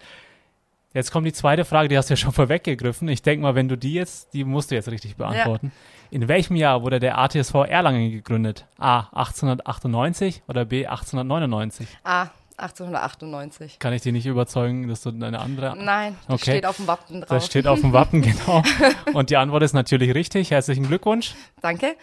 Jetzt 0.94 1.12
kommt 1.12 1.28
die 1.28 1.34
zweite 1.34 1.66
Frage, 1.66 1.90
die 1.90 1.98
hast 1.98 2.10
du 2.10 2.14
ja 2.14 2.18
schon 2.18 2.32
vorweggegriffen. 2.34 3.08
Ich 3.08 3.22
denke 3.22 3.44
mal, 3.44 3.56
wenn 3.56 3.68
du 3.68 3.78
die 3.78 3.94
jetzt, 3.94 4.34
die 4.34 4.44
musst 4.44 4.72
du 4.72 4.76
jetzt 4.76 4.90
richtig 4.90 5.16
beantworten. 5.16 5.68
Ja. 5.68 6.08
In 6.10 6.28
welchem 6.28 6.56
Jahr 6.56 6.84
wurde 6.84 7.00
der 7.00 7.18
ATSV 7.18 7.54
Erlangen 7.68 8.12
gegründet? 8.12 8.66
A. 8.78 9.00
1898 9.12 10.44
oder 10.48 10.66
B. 10.66 10.86
1899? 10.86 11.88
A. 12.04 12.28
1898. 12.58 13.78
Kann 13.78 13.94
ich 13.94 14.02
dich 14.02 14.12
nicht 14.12 14.26
überzeugen, 14.26 14.88
dass 14.88 15.02
du 15.02 15.10
eine 15.10 15.40
andere. 15.40 15.76
Nein, 15.78 16.16
das 16.28 16.42
okay. 16.42 16.52
steht 16.52 16.66
auf 16.66 16.78
dem 16.78 16.88
Wappen 16.88 17.22
drauf. 17.22 17.30
Das 17.30 17.46
steht 17.46 17.68
auf 17.68 17.82
dem 17.82 17.94
Wappen, 17.94 18.22
genau. 18.24 18.64
Und 19.14 19.30
die 19.30 19.38
Antwort 19.38 19.62
ist 19.62 19.74
natürlich 19.74 20.16
richtig. 20.16 20.50
Herzlichen 20.50 20.88
Glückwunsch. 20.88 21.36
Danke. 21.62 21.96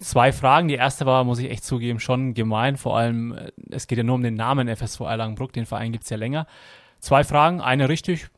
Zwei 0.00 0.32
Fragen. 0.32 0.68
Die 0.68 0.74
erste 0.74 1.06
war, 1.06 1.24
muss 1.24 1.38
ich 1.38 1.50
echt 1.50 1.64
zugeben, 1.64 2.00
schon 2.00 2.34
gemein. 2.34 2.76
Vor 2.76 2.98
allem, 2.98 3.32
äh, 3.32 3.50
es 3.70 3.86
geht 3.86 3.96
ja 3.96 4.04
nur 4.04 4.16
um 4.16 4.22
den 4.22 4.34
Namen 4.34 4.68
FSV 4.68 5.00
Erlangenbruck. 5.00 5.54
Den 5.54 5.64
Verein 5.64 5.92
gibt 5.92 6.04
es 6.04 6.10
ja 6.10 6.18
länger. 6.18 6.46
Zwei 7.00 7.24
Fragen, 7.24 7.62
eine 7.62 7.88
richtig. 7.88 8.28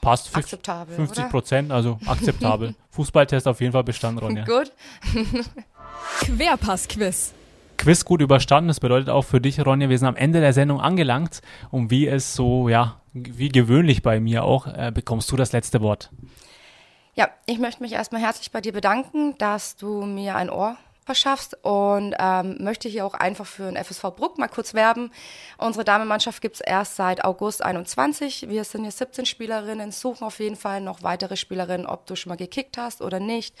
Passt 0.00 0.28
50, 0.28 0.60
50 0.94 1.28
Prozent, 1.30 1.72
also 1.72 1.98
akzeptabel. 2.06 2.74
Fußballtest 2.90 3.48
auf 3.48 3.60
jeden 3.60 3.72
Fall 3.72 3.84
bestanden, 3.84 4.24
Ronja. 4.24 4.44
Gut. 4.44 4.72
Querpass-Quiz. 6.20 7.34
Quiz 7.76 8.04
gut 8.04 8.20
überstanden. 8.20 8.68
Das 8.68 8.80
bedeutet 8.80 9.08
auch 9.08 9.22
für 9.22 9.40
dich, 9.40 9.64
Ronja, 9.64 9.88
wir 9.88 9.98
sind 9.98 10.08
am 10.08 10.16
Ende 10.16 10.40
der 10.40 10.52
Sendung 10.52 10.80
angelangt. 10.80 11.40
Und 11.70 11.90
wie 11.90 12.06
es 12.06 12.34
so, 12.34 12.68
ja, 12.68 13.00
wie 13.12 13.48
gewöhnlich 13.48 14.02
bei 14.02 14.20
mir 14.20 14.44
auch, 14.44 14.66
äh, 14.66 14.92
bekommst 14.92 15.30
du 15.32 15.36
das 15.36 15.52
letzte 15.52 15.80
Wort. 15.80 16.10
Ja, 17.14 17.30
ich 17.46 17.58
möchte 17.58 17.82
mich 17.82 17.92
erstmal 17.92 18.20
herzlich 18.20 18.50
bei 18.50 18.60
dir 18.60 18.72
bedanken, 18.72 19.38
dass 19.38 19.76
du 19.76 20.04
mir 20.04 20.36
ein 20.36 20.50
Ohr 20.50 20.76
verschaffst 21.06 21.56
und 21.62 22.14
ähm, 22.18 22.56
möchte 22.60 22.88
hier 22.88 23.06
auch 23.06 23.14
einfach 23.14 23.46
für 23.46 23.70
den 23.70 23.82
FSV 23.82 24.02
Bruck 24.16 24.38
mal 24.38 24.48
kurz 24.48 24.74
werben. 24.74 25.10
Unsere 25.56 25.84
Damenmannschaft 25.84 26.42
gibt 26.42 26.56
es 26.56 26.60
erst 26.60 26.96
seit 26.96 27.24
August 27.24 27.62
21. 27.64 28.48
Wir 28.48 28.64
sind 28.64 28.82
hier 28.82 28.90
17 28.90 29.24
Spielerinnen, 29.24 29.92
suchen 29.92 30.24
auf 30.24 30.40
jeden 30.40 30.56
Fall 30.56 30.80
noch 30.80 31.02
weitere 31.02 31.36
Spielerinnen, 31.36 31.86
ob 31.86 32.06
du 32.06 32.16
schon 32.16 32.30
mal 32.30 32.36
gekickt 32.36 32.76
hast 32.76 33.00
oder 33.00 33.20
nicht 33.20 33.54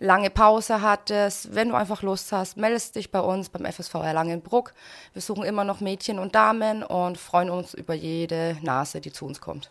lange 0.00 0.30
Pause 0.30 0.82
hattest, 0.82 1.54
wenn 1.54 1.68
du 1.68 1.74
einfach 1.76 2.02
Lust 2.02 2.32
hast, 2.32 2.56
meldest 2.56 2.96
dich 2.96 3.10
bei 3.10 3.20
uns 3.20 3.50
beim 3.50 3.70
FSV 3.70 3.94
Erlangenbruck. 3.96 4.72
Wir 5.12 5.22
suchen 5.22 5.44
immer 5.44 5.62
noch 5.62 5.80
Mädchen 5.80 6.18
und 6.18 6.34
Damen 6.34 6.82
und 6.82 7.18
freuen 7.18 7.50
uns 7.50 7.74
über 7.74 7.94
jede 7.94 8.56
Nase, 8.62 9.00
die 9.00 9.12
zu 9.12 9.26
uns 9.26 9.40
kommt. 9.40 9.70